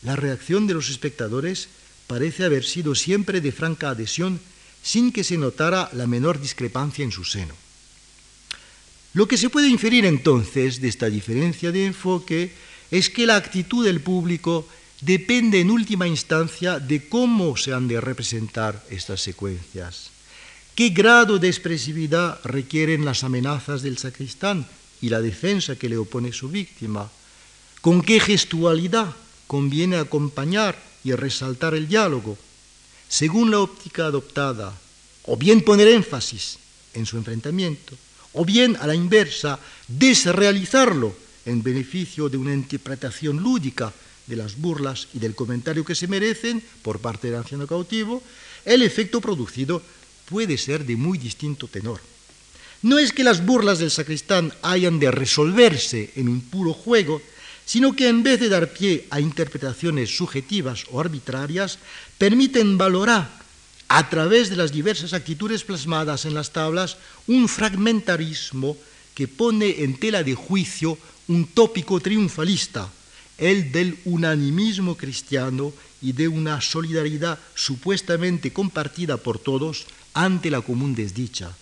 La 0.03 0.17
reacción 0.17 0.67
de 0.67 0.75
los 0.75 0.89
espectadores 0.89 1.69
parece 2.07 2.45
haber 2.45 2.65
sido 2.65 2.95
siempre 2.95 3.41
de 3.41 3.53
franca 3.53 3.91
adhesión 3.91 4.41
sin 4.83 5.13
que 5.13 5.25
se 5.25 5.37
notara 5.37 5.91
la 5.93 6.07
menor 6.07 6.41
discrepancia 6.41 7.05
en 7.05 7.13
su 7.13 7.25
seno. 7.25 7.55
Lo 9.13 9.29
que 9.29 9.37
se 9.37 9.51
puede 9.51 9.69
inferir 9.69 10.05
entonces 10.05 10.81
de 10.81 10.89
esta 10.89 11.11
diferencia 11.11 11.73
de 11.73 11.87
enfoque 11.87 12.53
es 12.91 13.11
que 13.11 13.27
la 13.27 13.37
actitud 13.37 13.85
del 13.85 14.01
público 14.01 14.67
depende 15.01 15.61
en 15.61 15.71
última 15.71 16.07
instancia 16.07 16.79
de 16.79 17.09
cómo 17.09 17.57
se 17.57 17.73
han 17.73 17.89
de 17.89 18.01
representar 18.01 18.85
estas 18.91 19.21
secuencias, 19.21 20.11
qué 20.75 20.91
grado 20.91 21.39
de 21.39 21.49
expresividad 21.49 22.41
requieren 22.45 23.05
las 23.05 23.25
amenazas 23.25 23.83
del 23.83 23.99
sacristán 23.99 24.67
y 25.01 25.09
la 25.09 25.21
defensa 25.21 25.77
que 25.77 25.89
le 25.89 25.97
opone 25.97 26.33
su 26.33 26.49
víctima, 26.49 27.11
con 27.81 28.03
qué 28.03 28.21
gestualidad 28.21 29.15
conviene 29.51 29.97
acompañar 29.97 30.79
y 31.03 31.11
resaltar 31.11 31.75
el 31.75 31.89
diálogo, 31.89 32.39
según 33.09 33.51
la 33.51 33.59
óptica 33.59 34.07
adoptada, 34.07 34.79
o 35.25 35.37
bien 35.37 35.63
poner 35.63 35.89
énfasis 35.89 36.59
en 36.95 37.05
su 37.05 37.17
enfrentamiento, 37.17 37.97
o 38.33 38.45
bien 38.45 38.77
a 38.79 38.87
la 38.87 38.95
inversa, 38.95 39.59
desrealizarlo 39.89 41.17
en 41.47 41.65
beneficio 41.65 42.29
de 42.29 42.37
una 42.37 42.55
interpretación 42.55 43.43
lúdica 43.43 43.93
de 44.29 44.37
las 44.37 44.55
burlas 44.57 45.09
y 45.15 45.19
del 45.19 45.35
comentario 45.35 45.85
que 45.85 45.97
se 45.97 46.07
merecen 46.07 46.63
por 46.83 47.01
parte 47.01 47.27
del 47.27 47.43
anciano 47.43 47.67
cautivo, 47.67 48.23
el 48.65 48.83
efecto 48.83 49.21
producido 49.21 49.83
puede 50.27 50.59
ser 50.59 50.87
de 50.87 50.95
muy 50.95 51.19
distinto 51.19 51.67
tenor. 51.67 52.01
No 52.83 53.01
es 53.01 53.13
que 53.13 53.25
las 53.25 53.45
burlas 53.45 53.81
del 53.81 53.91
sacristán 53.91 54.55
hayan 54.63 55.01
de 55.01 55.11
resolverse 55.11 56.13
en 56.15 56.29
un 56.29 56.41
puro 56.41 56.73
juego, 56.73 57.21
sino 57.71 57.95
que 57.95 58.09
en 58.09 58.25
vez 58.25 58.41
de 58.41 58.49
dar 58.49 58.73
pie 58.75 59.07
a 59.15 59.21
interpretaciones 59.21 60.11
subjetivas 60.11 60.91
o 60.91 60.99
arbitrarias, 60.99 61.79
permiten 62.19 62.75
valorar 62.75 63.31
a 63.87 64.11
través 64.11 64.51
de 64.51 64.57
las 64.57 64.73
diversas 64.73 65.13
actitudes 65.15 65.63
plasmadas 65.63 66.25
en 66.25 66.35
las 66.35 66.51
tablas 66.51 66.97
un 67.29 67.47
fragmentarismo 67.47 68.77
que 69.15 69.29
pone 69.29 69.87
en 69.87 69.95
tela 69.95 70.25
de 70.25 70.35
juicio 70.35 70.99
un 71.29 71.47
tópico 71.47 72.01
triunfalista, 72.01 72.91
el 73.39 73.71
del 73.71 74.01
unanimismo 74.05 74.97
cristiano 74.97 75.73
y 76.03 76.11
de 76.11 76.27
una 76.27 76.61
solidaridad 76.61 77.39
supuestamente 77.55 78.53
compartida 78.53 79.17
por 79.17 79.39
todos 79.39 79.87
ante 80.13 80.51
la 80.51 80.61
común 80.61 80.97
desdicha. 80.97 81.55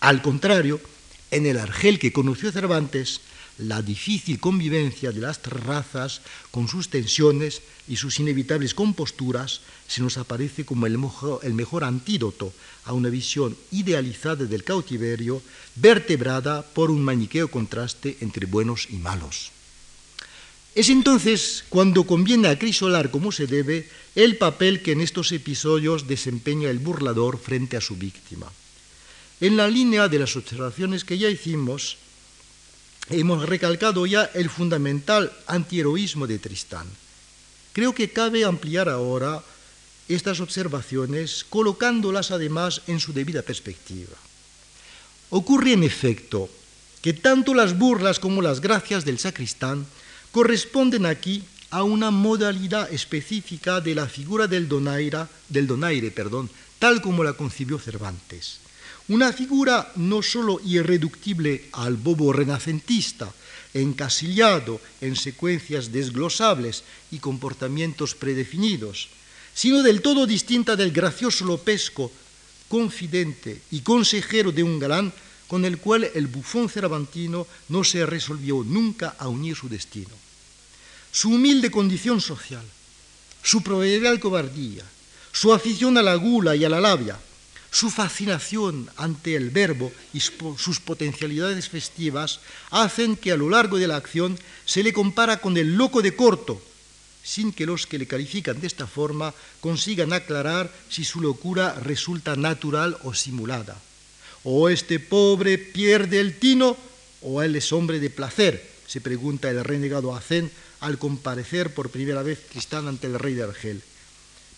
Al 0.00 0.20
contrario, 0.20 0.82
en 1.30 1.46
el 1.46 1.56
Argel 1.56 1.98
que 1.98 2.12
conoció 2.12 2.52
Cervantes, 2.52 3.22
la 3.58 3.80
difícil 3.80 4.38
convivencia 4.38 5.12
de 5.12 5.20
las 5.20 5.42
razas 5.44 6.20
con 6.50 6.68
sus 6.68 6.88
tensiones 6.88 7.62
y 7.88 7.96
sus 7.96 8.20
inevitables 8.20 8.74
composturas 8.74 9.60
se 9.88 10.02
nos 10.02 10.18
aparece 10.18 10.64
como 10.64 10.86
el 10.86 10.98
mejor, 10.98 11.84
antídoto 11.84 12.52
a 12.84 12.92
una 12.92 13.08
visión 13.08 13.56
idealizada 13.72 14.44
del 14.44 14.64
cautiverio, 14.64 15.42
vertebrada 15.76 16.62
por 16.62 16.90
un 16.90 17.02
maniqueo 17.02 17.48
contraste 17.48 18.18
entre 18.20 18.46
buenos 18.46 18.88
y 18.90 18.96
malos. 18.96 19.52
Es 20.74 20.90
entonces 20.90 21.64
cuando 21.70 22.04
conviene 22.04 22.48
acrisolar 22.48 23.10
como 23.10 23.32
se 23.32 23.46
debe 23.46 23.88
el 24.14 24.36
papel 24.36 24.82
que 24.82 24.92
en 24.92 25.00
estos 25.00 25.32
episodios 25.32 26.06
desempeña 26.06 26.68
el 26.68 26.78
burlador 26.78 27.38
frente 27.38 27.78
a 27.78 27.80
su 27.80 27.96
víctima. 27.96 28.52
En 29.40 29.56
la 29.56 29.68
línea 29.68 30.08
de 30.08 30.18
las 30.18 30.36
observaciones 30.36 31.04
que 31.04 31.16
ya 31.16 31.30
hicimos, 31.30 31.96
hemos 33.10 33.48
recalcado 33.48 34.06
ya 34.06 34.30
el 34.34 34.50
fundamental 34.50 35.32
antiheroísmo 35.46 36.26
de 36.26 36.38
Tristán. 36.38 36.86
Creo 37.72 37.94
que 37.94 38.10
cabe 38.10 38.44
ampliar 38.44 38.88
ahora 38.88 39.42
estas 40.08 40.40
observaciones 40.40 41.44
colocándolas 41.48 42.30
además 42.30 42.82
en 42.86 43.00
su 43.00 43.12
debida 43.12 43.42
perspectiva. 43.42 44.16
Ocurre 45.30 45.72
en 45.72 45.82
efecto 45.82 46.48
que 47.02 47.12
tanto 47.12 47.54
las 47.54 47.78
burlas 47.78 48.18
como 48.18 48.42
las 48.42 48.60
gracias 48.60 49.04
del 49.04 49.18
sacristán 49.18 49.86
corresponden 50.32 51.06
aquí 51.06 51.44
a 51.70 51.82
una 51.82 52.10
modalidad 52.10 52.92
específica 52.92 53.80
de 53.80 53.94
la 53.94 54.06
figura 54.06 54.46
del, 54.46 54.68
donaire, 54.68 55.26
del 55.48 55.66
donaire, 55.66 56.10
perdón, 56.10 56.48
tal 56.78 57.02
como 57.02 57.24
la 57.24 57.32
concibió 57.32 57.78
Cervantes. 57.78 58.60
Una 59.08 59.32
figura 59.32 59.92
no 59.96 60.20
sólo 60.20 60.60
irreductible 60.64 61.68
al 61.72 61.96
bobo 61.96 62.32
renacentista, 62.32 63.32
encasillado 63.72 64.80
en 65.00 65.14
secuencias 65.14 65.92
desglosables 65.92 66.82
y 67.12 67.20
comportamientos 67.20 68.16
predefinidos, 68.16 69.08
sino 69.54 69.84
del 69.84 70.02
todo 70.02 70.26
distinta 70.26 70.74
del 70.74 70.90
gracioso 70.90 71.44
lopesco, 71.44 72.10
confidente 72.68 73.62
y 73.70 73.80
consejero 73.80 74.50
de 74.50 74.64
un 74.64 74.80
galán 74.80 75.12
con 75.46 75.64
el 75.64 75.78
cual 75.78 76.10
el 76.14 76.26
bufón 76.26 76.68
cervantino 76.68 77.46
no 77.68 77.84
se 77.84 78.04
resolvió 78.04 78.64
nunca 78.64 79.14
a 79.18 79.28
unir 79.28 79.54
su 79.54 79.68
destino. 79.68 80.10
Su 81.12 81.30
humilde 81.30 81.70
condición 81.70 82.20
social, 82.20 82.64
su 83.42 83.62
proverbial 83.62 84.18
cobardía, 84.18 84.82
su 85.30 85.54
afición 85.54 85.96
a 85.96 86.02
la 86.02 86.16
gula 86.16 86.56
y 86.56 86.64
a 86.64 86.68
la 86.68 86.80
labia, 86.80 87.16
su 87.76 87.90
fascinación 87.90 88.88
ante 88.96 89.36
el 89.36 89.50
verbo 89.50 89.92
y 90.14 90.20
sus 90.20 90.80
potencialidades 90.80 91.68
festivas 91.68 92.40
hacen 92.70 93.16
que 93.16 93.32
a 93.32 93.36
lo 93.36 93.50
largo 93.50 93.76
de 93.76 93.86
la 93.86 93.96
acción 93.96 94.38
se 94.64 94.82
le 94.82 94.94
compara 94.94 95.42
con 95.42 95.58
el 95.58 95.76
loco 95.76 96.00
de 96.00 96.16
corto, 96.16 96.58
sin 97.22 97.52
que 97.52 97.66
los 97.66 97.86
que 97.86 97.98
le 97.98 98.06
califican 98.06 98.58
de 98.62 98.66
esta 98.66 98.86
forma 98.86 99.34
consigan 99.60 100.14
aclarar 100.14 100.72
si 100.88 101.04
su 101.04 101.20
locura 101.20 101.74
resulta 101.74 102.34
natural 102.34 102.96
o 103.02 103.12
simulada. 103.12 103.76
O 104.42 104.70
este 104.70 104.98
pobre 104.98 105.58
pierde 105.58 106.18
el 106.20 106.38
tino 106.38 106.78
o 107.20 107.42
él 107.42 107.56
es 107.56 107.74
hombre 107.74 108.00
de 108.00 108.08
placer, 108.08 108.66
se 108.86 109.02
pregunta 109.02 109.50
el 109.50 109.62
renegado 109.62 110.16
Hacén 110.16 110.50
al 110.80 110.96
comparecer 110.96 111.74
por 111.74 111.90
primera 111.90 112.22
vez 112.22 112.40
Tristán 112.48 112.88
ante 112.88 113.06
el 113.06 113.18
rey 113.18 113.34
de 113.34 113.42
Argel 113.42 113.82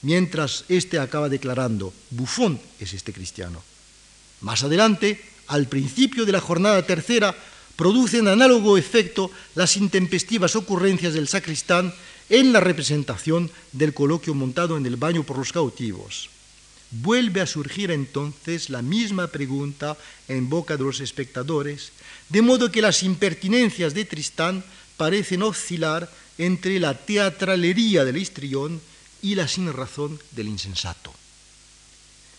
mientras 0.03 0.65
éste 0.69 0.99
acaba 0.99 1.29
declarando, 1.29 1.93
bufón 2.11 2.61
es 2.79 2.93
este 2.95 3.13
cristiano. 3.13 3.63
Más 4.41 4.63
adelante, 4.63 5.21
al 5.49 5.67
principio 5.67 6.25
de 6.25 6.33
la 6.33 6.41
jornada 6.41 6.85
tercera, 6.87 7.35
producen 7.77 8.29
análogo 8.29 8.77
efecto 8.77 9.31
las 9.55 9.77
intempestivas 9.77 10.57
ocurrencias 10.57 11.15
del 11.15 11.29
sacristán 11.29 11.95
en 12.29 12.53
la 12.53 12.61
representación 12.61 13.51
del 13.73 13.95
coloquio 13.95 14.35
montado 14.35 14.77
en 14.77 14.85
el 14.87 14.97
baño 14.97 15.23
por 15.23 15.39
los 15.39 15.53
cautivos. 15.53 16.29
Vuelve 16.91 17.41
a 17.41 17.47
surgir 17.47 17.91
entonces 17.91 18.71
la 18.71 18.83
misma 18.83 19.27
pregunta 19.29 19.97
en 20.27 20.49
boca 20.49 20.77
de 20.77 20.85
los 20.85 21.01
espectadores, 21.01 21.93
de 22.29 22.43
modo 22.43 22.73
que 22.73 22.83
las 22.83 23.03
impertinencias 23.03 23.95
de 23.95 24.05
Tristán 24.05 24.65
parecen 24.97 25.43
oscilar 25.43 26.11
entre 26.39 26.81
la 26.81 26.95
teatralería 26.95 28.05
del 28.05 28.17
histrión 28.17 28.81
y 29.23 29.35
la 29.35 29.49
sin 29.49 29.73
razón 29.73 30.19
del 30.33 30.49
insensato. 30.49 31.13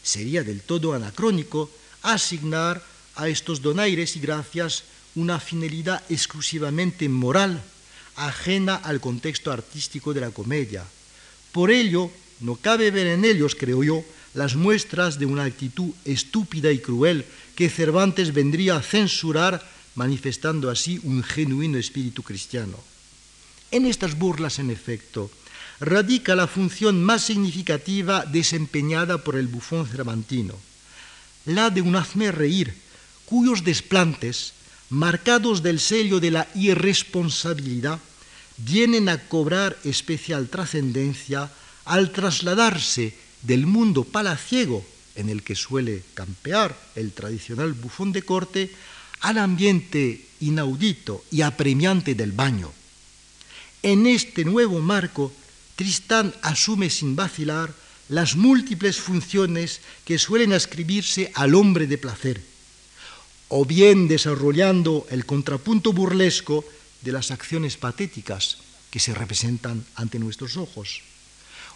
Sería 0.04 0.44
del 0.44 0.62
todo 0.62 0.94
anacrónico 0.94 1.70
asignar 2.02 2.84
a 3.16 3.28
estos 3.28 3.62
donaires 3.62 4.16
y 4.16 4.20
gracias 4.20 4.84
una 5.16 5.40
finalidad 5.40 6.04
exclusivamente 6.10 7.10
moral, 7.10 7.62
ajena 8.16 8.76
al 8.76 9.00
contexto 9.00 9.52
artístico 9.52 10.14
de 10.14 10.22
la 10.22 10.32
comedia. 10.32 10.86
Por 11.52 11.72
ello, 11.72 12.12
no 12.40 12.56
cabe 12.56 12.92
ver 12.92 13.08
en 13.08 13.26
ellos, 13.26 13.56
creo 13.56 13.84
yo, 13.84 14.04
las 14.34 14.56
muestras 14.56 15.20
de 15.20 15.26
una 15.26 15.44
actitud 15.44 15.92
estúpida 16.06 16.72
y 16.72 16.80
cruel 16.80 17.26
que 17.56 17.70
Cervantes 17.70 18.34
vendría 18.34 18.78
a 18.78 18.82
censurar, 18.82 19.68
manifestando 19.96 20.70
así 20.70 21.00
un 21.04 21.24
genuino 21.24 21.78
espíritu 21.78 22.24
cristiano. 22.24 22.78
En 23.72 23.86
estas 23.86 24.18
burlas, 24.18 24.60
en 24.60 24.70
efecto, 24.70 25.30
radica 25.80 26.36
la 26.36 26.48
función 26.48 27.04
más 27.04 27.24
significativa 27.24 28.26
desempeñada 28.26 29.20
por 29.20 29.36
el 29.36 29.48
bufón 29.48 29.88
cervantino, 29.88 30.56
la 31.46 31.70
de 31.70 31.82
un 31.82 31.96
hazme 31.96 32.32
reír, 32.32 32.74
cuyos 33.26 33.64
desplantes, 33.64 34.54
marcados 34.90 35.64
del 35.64 35.80
sello 35.80 36.20
de 36.20 36.32
la 36.32 36.48
irresponsabilidad, 36.56 38.00
vienen 38.58 39.08
a 39.08 39.18
cobrar 39.18 39.78
especial 39.84 40.50
trascendencia 40.50 41.50
al 41.86 42.12
trasladarse 42.12 43.16
del 43.44 43.66
mundo 43.66 44.04
palaciego 44.04 44.86
en 45.16 45.30
el 45.30 45.44
que 45.44 45.56
suele 45.56 46.04
campear 46.14 46.78
el 46.96 47.14
tradicional 47.14 47.74
bufón 47.74 48.12
de 48.12 48.24
corte 48.24 48.72
al 49.22 49.38
ambiente 49.38 50.26
inaudito 50.40 51.24
y 51.32 51.42
apremiante 51.42 52.16
del 52.16 52.32
baño. 52.32 52.72
En 53.82 54.08
este 54.08 54.44
nuevo 54.44 54.80
marco 54.80 55.32
Tristán 55.80 56.36
asume 56.42 56.90
sin 56.90 57.16
vacilar 57.16 57.72
las 58.10 58.36
múltiples 58.36 59.00
funciones 59.00 59.80
que 60.04 60.20
suelen 60.20 60.52
ascribirse 60.52 61.32
al 61.36 61.56
hombre 61.56 61.88
de 61.88 61.98
placer, 61.98 62.44
o 63.48 63.64
bien 63.64 64.10
desarrollando 64.10 65.08
el 65.10 65.26
contrapunto 65.26 65.94
burlesco 65.94 66.66
de 67.00 67.14
las 67.14 67.32
acciones 67.32 67.78
patéticas 67.78 68.58
que 68.92 69.00
se 69.00 69.14
representan 69.14 69.86
ante 69.96 70.20
nuestros 70.20 70.58
ojos, 70.58 71.00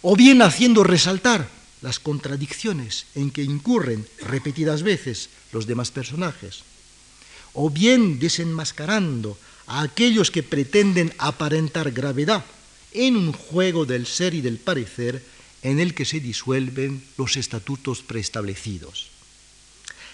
o 0.02 0.14
bien 0.16 0.42
haciendo 0.42 0.84
resaltar 0.84 1.48
las 1.80 1.98
contradicciones 1.98 3.06
en 3.14 3.30
que 3.30 3.42
incurren 3.42 4.06
repetidas 4.20 4.82
veces 4.82 5.30
los 5.50 5.66
demás 5.66 5.90
personajes, 5.90 6.60
o 7.54 7.70
bien 7.70 8.18
desenmascarando 8.18 9.38
a 9.66 9.80
aquellos 9.80 10.30
que 10.30 10.42
pretenden 10.42 11.10
aparentar 11.16 11.90
gravedad 11.90 12.44
en 12.94 13.16
un 13.16 13.32
juego 13.32 13.84
del 13.84 14.06
ser 14.06 14.34
y 14.34 14.40
del 14.40 14.58
parecer 14.58 15.22
en 15.62 15.80
el 15.80 15.94
que 15.94 16.04
se 16.04 16.20
disuelven 16.20 17.02
los 17.18 17.36
estatutos 17.36 18.02
preestablecidos. 18.02 19.10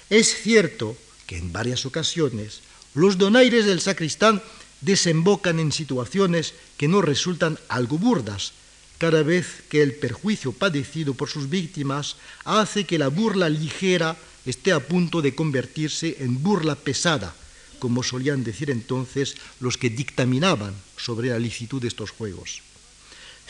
Es 0.08 0.42
cierto 0.42 0.96
que 1.26 1.36
en 1.36 1.52
varias 1.52 1.86
ocasiones 1.86 2.60
los 2.94 3.18
donaires 3.18 3.66
del 3.66 3.80
sacristán 3.80 4.42
desembocan 4.80 5.60
en 5.60 5.72
situaciones 5.72 6.54
que 6.76 6.88
no 6.88 7.02
resultan 7.02 7.58
algo 7.68 7.98
burdas, 7.98 8.52
cada 8.98 9.22
vez 9.22 9.62
que 9.68 9.82
el 9.82 9.94
perjuicio 9.94 10.52
padecido 10.52 11.14
por 11.14 11.28
sus 11.28 11.48
víctimas 11.48 12.16
hace 12.44 12.84
que 12.84 12.98
la 12.98 13.08
burla 13.08 13.48
ligera 13.48 14.16
esté 14.46 14.72
a 14.72 14.80
punto 14.80 15.22
de 15.22 15.34
convertirse 15.34 16.16
en 16.20 16.42
burla 16.42 16.74
pesada, 16.74 17.34
como 17.78 18.02
solían 18.02 18.44
decir 18.44 18.70
entonces 18.70 19.36
los 19.60 19.76
que 19.76 19.90
dictaminaban 19.90 20.74
sobre 20.96 21.30
la 21.30 21.38
licitud 21.38 21.80
de 21.80 21.88
estos 21.88 22.10
juegos. 22.10 22.62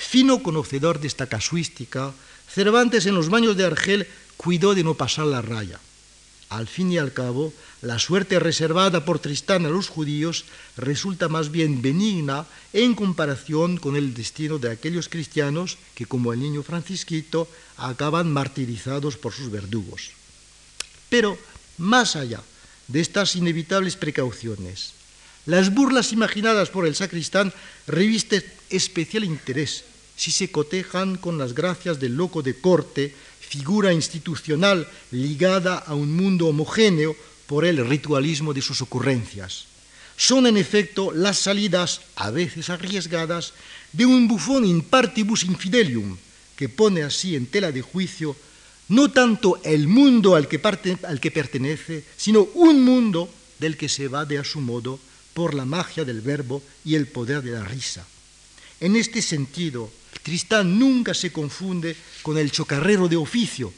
Fino 0.01 0.43
conocedor 0.43 0.99
de 0.99 1.07
esta 1.07 1.29
casuística, 1.29 2.13
Cervantes 2.49 3.05
en 3.07 3.15
los 3.15 3.29
baños 3.29 3.55
de 3.57 3.67
Argel 3.67 4.09
cuidó 4.39 4.75
de 4.75 4.83
no 4.83 4.95
pasar 4.95 5.27
la 5.27 5.43
raya. 5.43 5.79
Al 6.49 6.67
fin 6.67 6.91
y 6.91 6.99
al 6.99 7.13
cabo, 7.13 7.53
la 7.83 8.01
suerte 8.01 8.41
reservada 8.41 9.05
por 9.05 9.21
Tristán 9.21 9.67
a 9.67 9.69
los 9.69 9.89
judíos 9.89 10.47
resulta 10.77 11.29
más 11.29 11.53
bien 11.53 11.81
benigna 11.83 12.47
en 12.73 12.95
comparación 12.95 13.77
con 13.77 13.95
el 13.95 14.15
destino 14.15 14.59
de 14.59 14.73
aquellos 14.73 15.09
cristianos 15.09 15.77
que, 15.95 16.07
como 16.07 16.33
el 16.33 16.41
niño 16.41 16.65
Francisquito, 16.65 17.47
acaban 17.77 18.33
martirizados 18.33 19.17
por 19.17 19.33
sus 19.33 19.51
verdugos. 19.51 20.11
Pero, 21.09 21.39
más 21.79 22.17
allá 22.17 22.41
de 22.89 23.01
estas 23.01 23.37
inevitables 23.37 23.95
precauciones, 23.95 24.95
las 25.47 25.73
burlas 25.73 26.13
imaginadas 26.13 26.71
por 26.71 26.87
el 26.87 26.97
sacristán 26.97 27.53
revisten 27.87 28.43
especial 28.71 29.25
interés 29.25 29.85
si 30.21 30.33
se 30.33 30.51
cotejan 30.51 31.17
con 31.17 31.39
las 31.39 31.55
gracias 31.55 31.99
del 31.99 32.15
loco 32.15 32.43
de 32.43 32.53
corte, 32.53 33.15
figura 33.41 33.95
institucional 33.95 34.87
ligada 35.13 35.79
a 35.79 35.95
un 35.95 36.13
mundo 36.15 36.47
homogéneo 36.49 37.17
por 37.47 37.65
el 37.65 37.89
ritualismo 37.89 38.53
de 38.53 38.61
sus 38.61 38.83
ocurrencias. 38.83 39.65
Son 40.19 40.47
en 40.47 40.59
efecto 40.59 41.11
las 41.11 41.39
salidas, 41.39 42.03
a 42.17 42.31
veces 42.31 42.69
arriesgadas, 42.69 43.55
de 43.95 44.05
un 44.05 44.29
bufón 44.29 44.67
in 44.67 44.83
partibus 44.83 45.43
infidelium, 45.45 46.19
que 46.55 46.69
pone 46.69 47.03
así 47.03 47.35
en 47.35 47.47
tela 47.47 47.73
de 47.73 47.81
juicio 47.81 48.37
no 48.89 49.11
tanto 49.11 49.59
el 49.65 49.89
mundo 49.89 50.37
al 50.37 50.49
que, 50.49 50.61
al 51.09 51.19
que 51.19 51.31
pertenece, 51.31 52.05
sino 52.19 52.43
un 52.53 52.85
mundo 52.85 53.33
del 53.59 53.79
que 53.79 53.89
se 53.89 54.09
va 54.09 54.27
de 54.27 54.37
a 54.37 54.45
su 54.45 54.61
modo 54.61 55.01
por 55.33 55.55
la 55.55 55.65
magia 55.65 56.05
del 56.05 56.21
verbo 56.21 56.63
y 56.85 56.97
el 56.97 57.07
poder 57.07 57.41
de 57.41 57.53
la 57.53 57.65
risa. 57.65 58.05
En 58.81 58.97
este 58.97 59.23
sentido, 59.23 59.91
Tristán 60.23 60.79
nunca 60.79 61.15
se 61.15 61.33
confunde 61.33 61.97
con 62.23 62.39
el 62.39 62.51
chocarrero 62.51 63.09
de 63.09 63.17
oficio, 63.17 63.73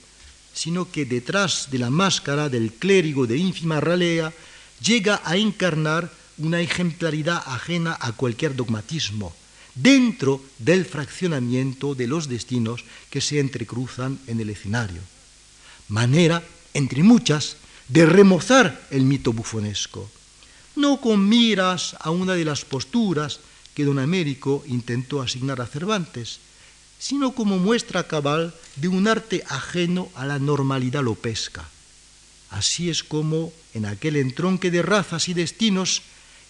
sino 0.53 0.90
que 0.90 1.05
detrás 1.05 1.68
de 1.70 1.78
la 1.78 1.90
máscara 1.90 2.49
del 2.49 2.72
clérigo 2.72 3.26
de 3.26 3.38
ínfima 3.38 3.80
ralea 3.80 4.32
llega 4.82 5.22
a 5.24 5.36
encarnar 5.36 6.12
una 6.38 6.61
ejemplaridad 6.61 7.43
ajena 7.47 7.97
a 8.01 8.12
cualquier 8.12 8.57
dogmatismo, 8.57 9.34
dentro 9.74 10.43
del 10.59 10.84
fraccionamiento 10.84 11.95
de 11.95 12.07
los 12.07 12.28
destinos 12.28 12.84
que 13.11 13.20
se 13.20 13.40
entrecruzan 13.40 14.18
en 14.26 14.40
el 14.40 14.51
escenario. 14.51 15.01
Manera, 15.88 16.43
entre 16.74 17.03
muchas, 17.03 17.57
de 17.88 18.07
remozar 18.07 18.86
el 18.90 19.03
mito 19.05 19.32
bufonesco, 19.32 20.11
no 20.76 21.01
con 21.01 21.28
miras 21.28 21.97
a 22.01 22.11
una 22.11 22.34
de 22.34 22.45
las 22.45 22.64
posturas 22.64 23.40
que 23.75 23.85
don 23.85 23.99
Américo 23.99 24.64
intentó 24.66 25.23
asignar 25.23 25.61
a 25.61 25.66
Cervantes, 25.66 26.41
sino 26.99 27.35
como 27.35 27.59
muestra 27.59 28.07
cabal 28.07 28.55
de 28.77 28.89
un 28.89 29.09
arte 29.09 29.43
ajeno 29.49 30.09
a 30.14 30.25
la 30.25 30.39
normalidad 30.39 31.03
lopesca. 31.03 31.68
Así 32.51 32.91
es 32.91 33.03
como, 33.03 33.53
en 33.75 33.87
aquel 33.87 34.16
entronque 34.16 34.70
de 34.70 34.83
razas 34.83 35.29
y 35.29 35.35
destinos, 35.35 36.03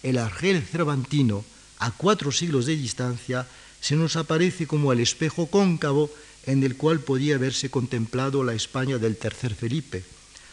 el 0.03 0.17
Argel 0.17 0.61
cervantino, 0.61 1.45
a 1.79 1.91
cuatro 1.91 2.31
siglos 2.31 2.65
de 2.65 2.75
distancia, 2.75 3.47
se 3.81 3.95
nos 3.95 4.15
aparece 4.15 4.67
como 4.67 4.91
el 4.91 4.99
espejo 4.99 5.47
cóncavo 5.47 6.11
en 6.45 6.63
el 6.63 6.75
cual 6.75 6.99
podía 6.99 7.35
haberse 7.35 7.69
contemplado 7.69 8.43
la 8.43 8.53
España 8.53 8.97
del 8.97 9.17
tercer 9.17 9.55
Felipe, 9.55 10.03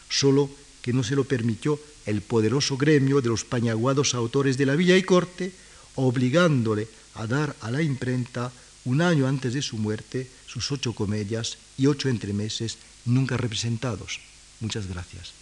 solo 0.08 0.50
que 0.82 0.92
no 0.92 1.04
se 1.04 1.16
lo 1.16 1.24
permitió 1.24 1.78
el 2.06 2.22
poderoso 2.22 2.76
gremio 2.76 3.20
de 3.20 3.28
los 3.28 3.44
pañaguados 3.44 4.14
autores 4.14 4.56
de 4.56 4.66
la 4.66 4.76
villa 4.76 4.96
y 4.96 5.02
corte, 5.02 5.52
obligándole 6.00 6.88
a 7.14 7.26
dar 7.26 7.56
a 7.60 7.70
la 7.70 7.82
imprenta, 7.82 8.52
un 8.84 9.02
año 9.02 9.26
antes 9.26 9.52
de 9.52 9.62
su 9.62 9.76
muerte, 9.76 10.30
sus 10.46 10.72
ocho 10.72 10.94
comedias 10.94 11.58
y 11.76 11.86
ocho 11.86 12.08
entremeses 12.08 12.78
nunca 13.04 13.36
representados. 13.36 14.20
Muchas 14.60 14.86
gracias. 14.86 15.39